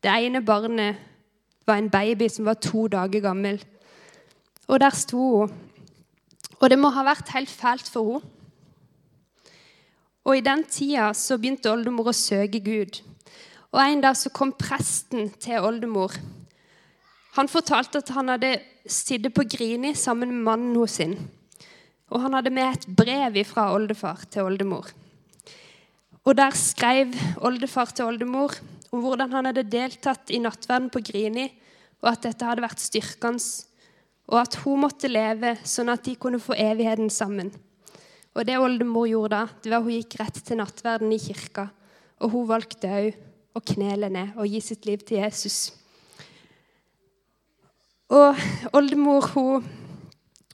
Det 0.00 0.12
ene 0.12 0.44
barnet 0.44 1.00
var 1.66 1.80
en 1.80 1.90
baby 1.90 2.28
som 2.30 2.46
var 2.46 2.60
to 2.62 2.86
dager 2.92 3.24
gammel. 3.24 3.58
Og 4.66 4.80
der 4.82 4.94
sto 4.94 5.22
hun. 5.40 5.52
Og 6.56 6.70
det 6.70 6.78
må 6.80 6.90
ha 6.90 7.04
vært 7.06 7.34
helt 7.34 7.52
fælt 7.52 7.90
for 7.92 8.16
henne. 8.16 8.32
Og 10.26 10.34
I 10.34 10.42
den 10.42 10.64
tida 10.66 11.12
så 11.14 11.36
begynte 11.38 11.70
oldemor 11.70 12.10
å 12.10 12.16
søke 12.16 12.58
Gud. 12.58 12.98
Og 13.70 13.78
En 13.78 14.00
dag 14.02 14.16
så 14.18 14.32
kom 14.34 14.50
presten 14.58 15.28
til 15.38 15.62
oldemor. 15.62 16.16
Han 17.36 17.50
fortalte 17.52 18.00
at 18.00 18.10
han 18.16 18.32
hadde 18.32 18.56
sittet 18.88 19.34
på 19.36 19.44
Grini 19.46 19.92
sammen 19.94 20.32
med 20.32 20.46
mannen 20.48 20.74
hos 20.80 20.96
sin. 20.98 21.14
Og 22.10 22.22
han 22.24 22.34
hadde 22.34 22.50
med 22.50 22.72
et 22.72 22.88
brev 22.98 23.38
fra 23.46 23.68
oldefar 23.74 24.24
til 24.30 24.48
oldemor. 24.48 24.90
Og 26.24 26.34
Der 26.34 26.50
skrev 26.58 27.14
oldefar 27.38 27.92
til 27.94 28.08
oldemor 28.08 28.56
om 28.90 29.04
hvordan 29.04 29.30
han 29.30 29.46
hadde 29.46 29.68
deltatt 29.70 30.30
i 30.30 30.40
nattverden 30.42 30.90
på 30.90 31.04
Grini, 31.06 31.46
og 32.02 32.10
at 32.10 32.26
dette 32.26 32.46
hadde 32.46 32.64
vært 32.64 32.82
styrkende, 32.82 33.42
og 34.26 34.40
at 34.40 34.58
hun 34.64 34.82
måtte 34.82 35.10
leve 35.10 35.54
sånn 35.66 35.92
at 35.92 36.04
de 36.06 36.16
kunne 36.18 36.40
få 36.42 36.56
evigheten 36.58 37.10
sammen. 37.12 37.52
Og 38.36 38.44
det 38.44 38.58
oldemor 38.60 39.06
gjorde 39.08 39.38
da, 39.38 39.44
det 39.62 39.70
var 39.72 39.80
at 39.80 39.86
hun 39.86 39.96
gikk 39.96 40.18
rett 40.20 40.40
til 40.44 40.58
nattverden 40.60 41.14
i 41.14 41.20
kirka. 41.22 41.68
Og 42.20 42.32
hun 42.34 42.48
valgte 42.50 42.90
òg 42.90 43.16
å 43.56 43.62
knele 43.72 44.10
ned 44.12 44.36
og 44.36 44.50
gi 44.50 44.60
sitt 44.60 44.84
liv 44.88 45.04
til 45.06 45.22
Jesus. 45.22 45.70
Og 48.12 48.36
oldemor 48.76 49.30
hun 49.32 49.64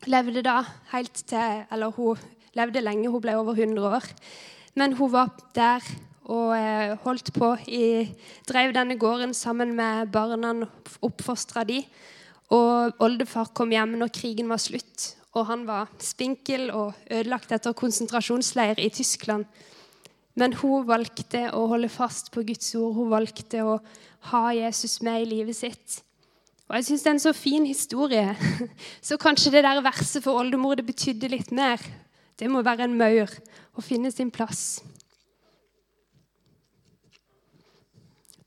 levde 0.08 0.40
da 0.44 0.62
helt 0.92 1.18
til 1.28 1.66
Eller 1.70 1.92
hun 1.92 2.20
levde 2.56 2.80
lenge, 2.80 3.10
hun 3.10 3.20
ble 3.20 3.34
over 3.36 3.56
100 3.56 3.98
år. 3.98 4.06
Men 4.74 4.96
hun 4.96 5.12
var 5.12 5.32
der 5.56 5.84
og 6.30 6.54
eh, 6.56 6.94
holdt 7.02 7.32
på. 7.34 7.54
I, 7.66 8.08
drev 8.48 8.72
denne 8.76 8.96
gården 9.00 9.34
sammen 9.34 9.74
med 9.76 10.12
barna, 10.14 10.54
oppfostra 11.02 11.64
de. 11.66 11.82
Og 12.52 13.02
oldefar 13.02 13.52
kom 13.56 13.72
hjem 13.72 13.96
når 14.00 14.12
krigen 14.12 14.50
var 14.52 14.60
slutt, 14.60 15.14
og 15.32 15.46
han 15.48 15.64
var 15.64 15.88
spinkel 16.02 16.68
og 16.74 16.92
ødelagt 17.08 17.54
etter 17.56 17.76
konsentrasjonsleir 17.76 18.80
i 18.82 18.90
Tyskland. 18.92 19.46
Men 20.36 20.56
hun 20.60 20.86
valgte 20.88 21.46
å 21.56 21.66
holde 21.72 21.90
fast 21.92 22.30
på 22.32 22.44
Guds 22.48 22.74
ord. 22.76 22.94
Hun 22.96 23.10
valgte 23.12 23.64
å 23.64 23.76
ha 24.32 24.42
Jesus 24.56 25.00
med 25.04 25.24
i 25.24 25.28
livet 25.28 25.56
sitt. 25.56 25.98
Og 26.68 26.78
jeg 26.78 26.86
syns 26.88 27.04
det 27.04 27.10
er 27.10 27.16
en 27.18 27.26
så 27.26 27.34
fin 27.36 27.66
historie. 27.68 28.36
Så 29.08 29.18
kanskje 29.20 29.52
det 29.52 29.64
der 29.66 29.82
verset 29.84 30.24
for 30.24 30.40
oldemor 30.40 30.78
det 30.78 30.86
betydde 30.88 31.28
litt 31.28 31.52
mer. 31.52 31.82
Det 32.40 32.48
må 32.48 32.62
være 32.64 32.86
en 32.88 32.96
maur 32.96 33.28
å 33.76 33.84
finne 33.84 34.08
sin 34.14 34.32
plass. 34.32 34.80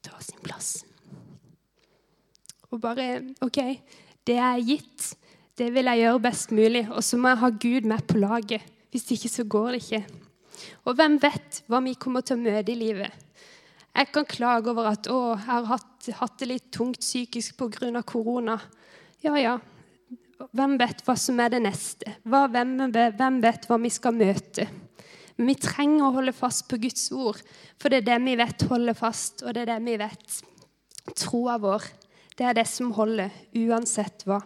Ta 0.01 0.17
sin 0.25 0.41
plass. 0.41 0.84
Og 2.71 2.81
bare 2.81 3.21
OK, 3.45 3.59
det 4.25 4.37
jeg 4.37 4.45
er 4.45 4.65
gitt. 4.65 5.11
Det 5.55 5.69
vil 5.71 5.87
jeg 5.87 6.03
gjøre 6.03 6.23
best 6.23 6.51
mulig. 6.55 6.85
Og 6.91 7.03
så 7.03 7.17
må 7.17 7.31
jeg 7.31 7.41
ha 7.43 7.49
Gud 7.49 7.89
med 7.91 8.07
på 8.07 8.19
laget. 8.19 8.71
Hvis 8.91 9.11
ikke, 9.15 9.31
så 9.31 9.43
går 9.43 9.75
det 9.75 9.83
ikke. 9.83 10.01
Og 10.87 10.95
hvem 10.97 11.19
vet 11.21 11.61
hva 11.67 11.81
vi 11.83 11.95
kommer 11.99 12.25
til 12.25 12.37
å 12.37 12.43
møte 12.43 12.71
i 12.71 12.79
livet? 12.79 13.23
Jeg 13.95 14.09
kan 14.11 14.27
klage 14.27 14.71
over 14.71 14.89
at 14.91 15.07
å, 15.11 15.19
jeg 15.35 15.47
har 15.47 15.67
hatt, 15.69 16.09
hatt 16.19 16.39
det 16.41 16.49
litt 16.49 16.71
tungt 16.75 16.99
psykisk 16.99 17.55
pga. 17.59 18.01
korona. 18.03 18.57
Ja, 19.23 19.35
ja. 19.39 19.57
Hvem 20.51 20.75
vet 20.79 21.03
hva 21.05 21.15
som 21.15 21.39
er 21.39 21.53
det 21.53 21.61
neste? 21.63 22.17
Hva, 22.27 22.45
hvem, 22.51 22.75
hvem 22.91 23.39
vet 23.43 23.69
hva 23.69 23.77
vi 23.79 23.91
skal 23.93 24.17
møte? 24.17 24.67
Men 25.37 25.51
vi 25.51 25.55
trenger 25.59 26.07
å 26.07 26.13
holde 26.15 26.35
fast 26.35 26.67
på 26.67 26.79
Guds 26.79 27.07
ord, 27.11 27.39
for 27.79 27.91
det 27.91 28.03
er 28.03 28.09
det 28.09 28.19
vi 28.23 28.35
vet 28.39 28.67
holder 28.69 28.95
fast, 28.95 29.43
og 29.43 29.55
det 29.55 29.63
er 29.63 29.73
det 29.73 29.79
vi 29.87 29.95
vet. 29.99 30.37
Troa 31.15 31.57
vår, 31.59 31.87
det 32.35 32.45
er 32.49 32.57
det 32.57 32.67
som 32.67 32.91
holder, 32.95 33.31
uansett 33.55 34.25
hva. 34.27 34.41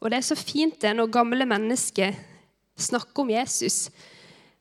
Og 0.00 0.12
det 0.12 0.20
er 0.20 0.26
så 0.26 0.36
fint 0.38 0.78
det 0.82 0.92
når 0.94 1.10
gamle 1.10 1.46
mennesker 1.48 2.14
snakker 2.78 3.24
om 3.24 3.32
Jesus. 3.32 3.88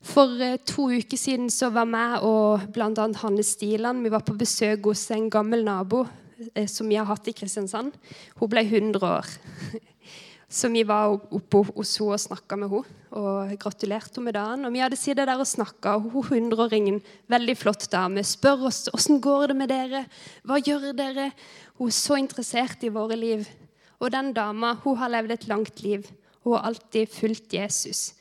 For 0.05 0.41
eh, 0.41 0.59
to 0.65 0.87
uker 0.93 1.19
siden 1.19 1.49
så 1.53 1.71
var 1.73 1.89
jeg 1.91 2.21
og 2.25 2.67
bl.a. 2.73 3.07
Hanne 3.21 3.45
Stiland 3.45 4.05
vi 4.05 4.13
var 4.13 4.25
på 4.25 4.37
besøk 4.37 4.85
hos 4.89 5.09
en 5.13 5.29
gammel 5.33 5.65
nabo 5.65 6.05
eh, 6.53 6.67
som 6.69 6.89
vi 6.89 6.97
har 6.97 7.09
hatt 7.09 7.27
i 7.29 7.35
Kristiansand. 7.35 7.93
Hun 8.39 8.51
ble 8.51 8.65
100 8.65 9.01
år. 9.01 9.35
Så 10.55 10.69
vi 10.71 10.85
var 10.87 11.17
oppe 11.35 11.65
hos 11.75 11.97
henne 11.99 12.15
og 12.15 12.21
snakka 12.21 12.55
med 12.59 12.71
henne 12.71 13.01
og 13.15 13.51
gratulerte 13.59 14.19
henne 14.21 14.29
med 14.29 14.35
dagen. 14.37 14.63
Og 14.67 14.71
vi 14.71 14.83
hadde 14.83 14.99
sittet 14.99 15.27
der 15.27 15.41
og 15.41 15.49
snakka, 15.49 15.97
og 15.97 16.13
hun 16.13 16.27
hundreåringen, 16.29 17.01
veldig 17.31 17.55
flott 17.59 17.87
dame, 17.91 18.23
spør 18.23 18.69
oss 18.69 18.85
åssen 18.95 19.19
går 19.23 19.51
det 19.51 19.57
med 19.59 19.71
dere, 19.71 20.05
hva 20.47 20.61
gjør 20.63 20.93
dere? 20.95 21.29
Hun 21.79 21.91
er 21.91 21.97
så 21.97 22.19
interessert 22.19 22.83
i 22.87 22.93
våre 22.93 23.19
liv. 23.19 23.43
Og 23.99 24.11
den 24.15 24.31
dama 24.35 24.77
hun 24.85 24.99
har 25.01 25.11
levd 25.11 25.35
et 25.35 25.49
langt 25.51 25.83
liv. 25.83 26.07
Hun 26.45 26.55
har 26.55 26.69
alltid 26.69 27.11
fulgt 27.11 27.55
Jesus. 27.55 28.13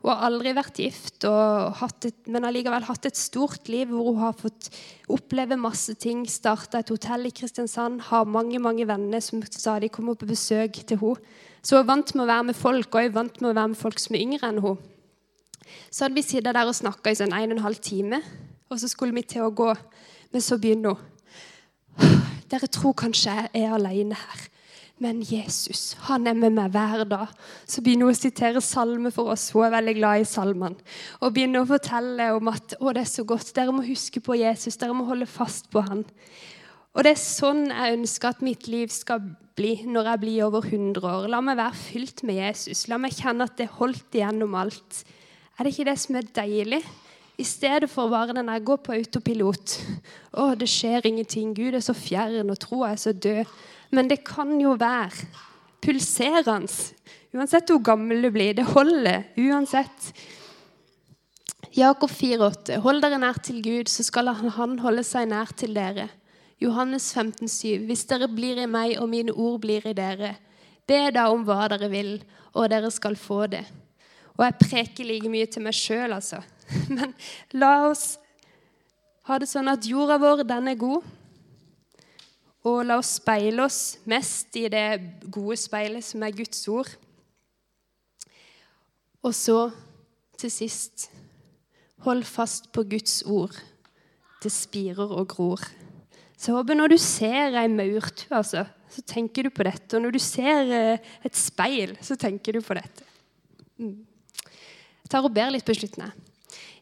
Hun 0.00 0.14
har 0.14 0.24
aldri 0.30 0.56
vært 0.56 0.80
gift, 0.80 1.24
et, 1.28 2.24
men 2.26 2.48
allikevel 2.48 2.88
hatt 2.88 3.06
et 3.06 3.20
stort 3.20 3.68
liv 3.70 3.92
hvor 3.92 4.08
hun 4.08 4.24
har 4.24 4.34
fått 4.34 4.72
oppleve 5.12 5.60
masse 5.60 5.92
ting. 6.00 6.24
Starta 6.24 6.80
et 6.80 6.90
hotell 6.90 7.28
i 7.28 7.36
Kristiansand, 7.36 8.00
har 8.08 8.24
mange 8.24 8.58
mange 8.64 8.88
venner 8.88 9.20
som 9.20 9.44
stadig 9.44 9.92
kommer 9.92 10.16
på 10.16 10.32
besøk 10.32 10.86
til 10.88 11.04
henne. 11.04 11.40
Så 11.62 11.76
hun 11.76 11.84
er 11.84 11.90
vant 11.92 12.14
med 12.14 12.24
å 12.24 12.30
være 12.30 12.48
med 12.50 12.58
folk, 12.58 12.88
og 12.90 13.00
er 13.00 13.14
vant 13.14 13.40
med 13.40 13.52
å 13.52 13.54
være 13.54 13.72
med 13.72 13.78
folk 13.78 14.02
som 14.02 14.16
er 14.16 14.24
yngre 14.26 14.50
enn 14.50 14.62
hun. 14.64 14.78
Så 15.90 16.04
hadde 16.04 16.18
vi 16.18 16.24
sittet 16.26 16.56
der 16.56 16.68
og 16.68 16.76
snakka 16.76 17.12
i 17.12 17.18
sånn 17.18 17.34
en 17.36 17.54
og 17.54 17.58
en 17.58 17.66
halv 17.68 17.82
time, 17.84 18.22
og 18.72 18.80
så 18.80 18.90
skulle 18.90 19.14
vi 19.14 19.24
til 19.34 19.46
å 19.46 19.52
gå. 19.54 19.70
Men 20.32 20.44
så 20.44 20.58
begynner 20.58 20.96
hun. 20.96 21.08
Dere 22.52 22.68
tror 22.68 22.96
kanskje 22.98 23.32
jeg 23.36 23.62
er 23.62 23.76
alene 23.76 24.16
her. 24.18 24.48
Men 25.02 25.22
Jesus, 25.26 25.96
han 26.06 26.28
er 26.30 26.36
med 26.38 26.54
meg 26.54 26.70
hver 26.74 27.02
dag. 27.08 27.30
Så 27.66 27.82
begynner 27.82 28.06
hun 28.06 28.14
å 28.14 28.18
sitere 28.18 28.60
salme 28.62 29.10
for 29.14 29.32
oss. 29.32 29.48
Hun 29.50 29.66
er 29.66 29.74
veldig 29.74 29.94
glad 29.98 30.22
i 30.22 30.28
salmene. 30.28 30.92
Og 31.18 31.32
begynner 31.34 31.64
å 31.64 31.70
fortelle 31.72 32.28
om 32.36 32.50
at 32.52 32.76
å, 32.78 32.92
det 32.94 33.02
er 33.02 33.10
så 33.10 33.24
godt. 33.26 33.50
Dere 33.56 33.74
må 33.74 33.82
huske 33.86 34.22
på 34.22 34.36
Jesus. 34.38 34.78
Dere 34.78 34.94
må 34.94 35.08
holde 35.08 35.26
fast 35.26 35.70
på 35.72 35.82
han. 35.88 36.04
Og 36.92 37.06
det 37.06 37.14
er 37.14 37.20
sånn 37.20 37.66
jeg 37.70 37.96
ønsker 37.96 38.34
at 38.34 38.42
mitt 38.44 38.66
liv 38.68 38.90
skal 38.92 39.22
bli 39.56 39.74
når 39.88 40.10
jeg 40.12 40.22
blir 40.22 40.46
over 40.46 40.66
100 40.68 41.06
år. 41.08 41.28
La 41.32 41.40
meg 41.44 41.58
være 41.60 41.78
fylt 41.78 42.22
med 42.28 42.40
Jesus. 42.40 42.86
La 42.90 42.98
meg 43.00 43.16
kjenne 43.16 43.48
at 43.48 43.56
det 43.60 43.70
holdt 43.78 44.18
igjennom 44.18 44.56
alt. 44.60 45.02
Er 45.56 45.64
det 45.64 45.72
ikke 45.72 45.88
det 45.88 45.98
som 46.02 46.18
er 46.20 46.28
deilig? 46.36 46.82
I 47.40 47.46
stedet 47.48 47.88
for 47.90 48.12
bare 48.12 48.36
den 48.36 48.50
jeg 48.52 48.64
går 48.68 48.80
på 48.84 48.94
autopilot. 48.96 49.76
Å, 50.36 50.52
det 50.58 50.68
skjer 50.68 51.08
ingenting. 51.08 51.54
Gud 51.56 51.74
er 51.74 51.84
så 51.84 51.96
fjern, 51.96 52.52
og 52.52 52.60
troa 52.60 52.92
er 52.92 53.00
så 53.00 53.14
død. 53.16 53.48
Men 53.96 54.08
det 54.08 54.20
kan 54.28 54.52
jo 54.60 54.76
være 54.80 55.26
pulserende. 55.82 56.68
Uansett 57.32 57.72
hvor 57.72 57.80
gammel 57.84 58.20
du 58.24 58.28
blir. 58.32 58.52
Det 58.56 58.68
holder 58.68 59.24
uansett. 59.40 60.12
Jakob 61.72 62.12
4,8.: 62.12 62.76
Hold 62.84 63.00
dere 63.00 63.20
nær 63.20 63.40
til 63.40 63.62
Gud, 63.64 63.88
så 63.88 64.04
skal 64.04 64.28
Han 64.28 64.78
holde 64.84 65.04
seg 65.08 65.30
nær 65.32 65.54
til 65.56 65.72
dere. 65.74 66.10
Johannes 66.62 67.12
15, 67.12 67.48
15,7.: 67.48 67.86
Hvis 67.86 68.04
dere 68.06 68.28
blir 68.30 68.60
i 68.62 68.70
meg, 68.70 68.96
og 69.00 69.08
mine 69.10 69.34
ord 69.34 69.60
blir 69.60 69.86
i 69.88 69.94
dere, 69.96 70.36
be 70.86 71.10
da 71.14 71.28
om 71.32 71.44
hva 71.46 71.66
dere 71.72 71.90
vil, 71.90 72.12
og 72.54 72.70
dere 72.70 72.90
skal 72.90 73.16
få 73.16 73.46
det. 73.50 73.64
Og 74.36 74.44
jeg 74.46 74.58
preker 74.60 75.08
like 75.08 75.30
mye 75.30 75.46
til 75.46 75.64
meg 75.64 75.74
sjøl, 75.76 76.12
altså. 76.12 76.42
Men 76.96 77.14
la 77.52 77.88
oss 77.90 78.16
ha 79.28 79.38
det 79.38 79.48
sånn 79.50 79.70
at 79.70 79.86
jorda 79.86 80.18
vår, 80.18 80.42
den 80.48 80.70
er 80.72 80.78
god. 80.78 81.04
Og 82.66 82.78
la 82.86 82.98
oss 82.98 83.16
speile 83.18 83.64
oss 83.66 83.80
mest 84.06 84.54
i 84.58 84.68
det 84.70 84.86
gode 85.34 85.58
speilet 85.58 86.04
som 86.06 86.22
er 86.22 86.34
Guds 86.34 86.62
ord. 86.70 86.90
Og 89.22 89.34
så, 89.34 89.70
til 90.38 90.50
sist, 90.50 91.08
hold 92.06 92.24
fast 92.26 92.70
på 92.74 92.82
Guds 92.90 93.20
ord. 93.26 93.54
Det 94.42 94.50
spirer 94.50 95.10
og 95.10 95.28
gror. 95.30 95.62
Så 96.42 96.50
jeg 96.50 96.58
håper 96.58 96.74
når 96.74 96.90
du 96.90 96.98
ser 96.98 97.54
ei 97.54 97.68
maurtue, 97.70 98.32
altså, 98.34 98.64
så 98.90 99.02
tenker 99.06 99.46
du 99.46 99.52
på 99.54 99.62
dette. 99.62 99.94
Og 99.94 100.02
når 100.02 100.16
du 100.16 100.18
ser 100.18 100.72
eh, 100.74 101.12
et 101.22 101.38
speil, 101.38 101.94
så 102.02 102.16
tenker 102.18 102.58
du 102.58 102.64
på 102.66 102.74
dette. 102.74 103.06
Mm. 103.78 104.00
Jeg 104.42 105.12
tar 105.12 105.22
og 105.22 105.30
ber 105.36 105.52
litt 105.54 105.68
på 105.68 105.76
slutten. 105.78 106.10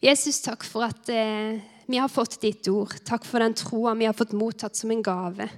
Jesus, 0.01 0.41
takk 0.41 0.65
for 0.65 0.89
at 0.89 1.13
eh, 1.13 1.61
vi 1.91 2.01
har 2.01 2.09
fått 2.09 2.39
ditt 2.41 2.73
ord. 2.73 2.97
Takk 3.05 3.29
for 3.29 3.45
den 3.45 3.53
troa 3.59 3.93
vi 4.01 4.09
har 4.09 4.17
fått 4.17 4.33
mottatt 4.33 4.81
som 4.81 4.95
en 4.95 5.05
gave. 5.05 5.51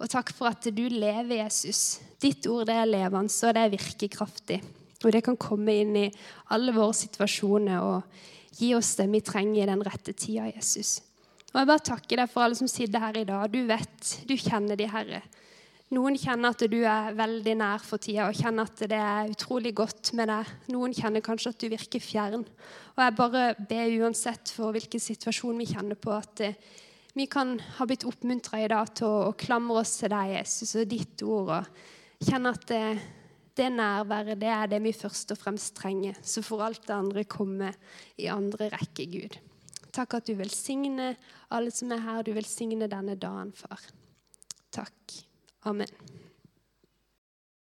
Og 0.00 0.08
takk 0.08 0.32
for 0.32 0.48
at 0.48 0.72
du 0.72 0.86
lever, 0.88 1.42
Jesus. 1.42 2.00
Ditt 2.24 2.48
ord 2.48 2.70
det 2.72 2.80
er 2.80 2.88
levende, 2.88 3.28
og 3.28 3.52
det 3.52 3.66
er 3.66 3.76
virkekraftig. 3.76 4.62
Og 5.04 5.12
det 5.12 5.26
kan 5.28 5.36
komme 5.36 5.76
inn 5.84 5.96
i 6.06 6.08
alle 6.56 6.72
våre 6.72 6.96
situasjoner 6.96 7.84
og 7.84 8.56
gi 8.56 8.72
oss 8.78 8.96
det 8.96 9.12
vi 9.12 9.26
trenger 9.26 9.66
i 9.66 9.72
den 9.74 9.84
rette 9.84 10.16
tida, 10.16 10.48
Jesus. 10.54 11.02
Og 11.52 11.60
jeg 11.60 11.68
bare 11.68 11.84
takker 11.84 12.22
deg 12.22 12.30
for 12.32 12.46
alle 12.46 12.56
som 12.56 12.70
sitter 12.70 13.02
her 13.02 13.18
i 13.20 13.28
dag. 13.28 13.48
Du 13.52 13.60
vet, 13.68 14.12
du 14.28 14.34
kjenner 14.40 14.78
de, 14.78 14.88
Herre. 14.88 15.20
Noen 15.92 16.14
kjenner 16.16 16.54
at 16.54 16.62
du 16.72 16.78
er 16.88 17.12
veldig 17.12 17.52
nær 17.60 17.82
for 17.84 18.00
tida 18.00 18.30
og 18.30 18.38
kjenner 18.38 18.64
at 18.64 18.78
det 18.88 18.96
er 18.96 19.32
utrolig 19.34 19.74
godt 19.76 20.14
med 20.16 20.30
deg. 20.32 20.52
Noen 20.72 20.94
kjenner 20.96 21.24
kanskje 21.24 21.52
at 21.52 21.60
du 21.60 21.66
virker 21.68 22.00
fjern. 22.00 22.46
Og 22.94 23.02
jeg 23.04 23.16
bare 23.18 23.42
ber 23.58 23.98
uansett 24.00 24.54
for 24.56 24.72
hvilken 24.72 25.02
situasjon 25.04 25.60
vi 25.60 25.68
kjenner 25.68 26.00
på, 26.00 26.14
at 26.16 26.44
eh, 26.46 26.56
vi 27.12 27.28
kan 27.28 27.58
ha 27.76 27.84
blitt 27.84 28.06
oppmuntra 28.08 28.62
i 28.62 28.70
dag 28.72 28.94
til 28.96 29.10
å, 29.28 29.34
klamre 29.36 29.82
oss 29.82 29.98
til 30.00 30.14
deg, 30.14 30.32
Jesus, 30.38 30.72
og 30.80 30.88
ditt 30.88 31.26
ord. 31.28 31.52
Og 31.60 32.30
kjenne 32.30 32.56
at 32.56 32.70
det, 32.72 32.84
Det 33.52 33.68
nærværet 33.68 34.40
det 34.40 34.48
er 34.48 34.68
det 34.72 34.78
vi 34.80 34.94
først 34.96 35.34
og 35.34 35.36
fremst 35.36 35.74
trenger. 35.76 36.16
Så 36.24 36.40
får 36.40 36.62
alt 36.64 36.86
det 36.88 36.94
andre 36.96 37.24
komme 37.28 37.74
i 38.16 38.32
andre 38.32 38.70
rekke, 38.72 39.04
Gud. 39.12 39.36
Takk 39.92 40.16
at 40.16 40.28
du 40.28 40.34
velsigner 40.38 41.18
alle 41.52 41.72
som 41.74 41.92
er 41.92 42.00
her. 42.00 42.22
Du 42.24 42.32
velsigner 42.32 42.88
denne 42.88 43.16
dagen, 43.20 43.52
far. 43.52 43.80
Takk. 44.72 45.18
Amen. 45.68 45.90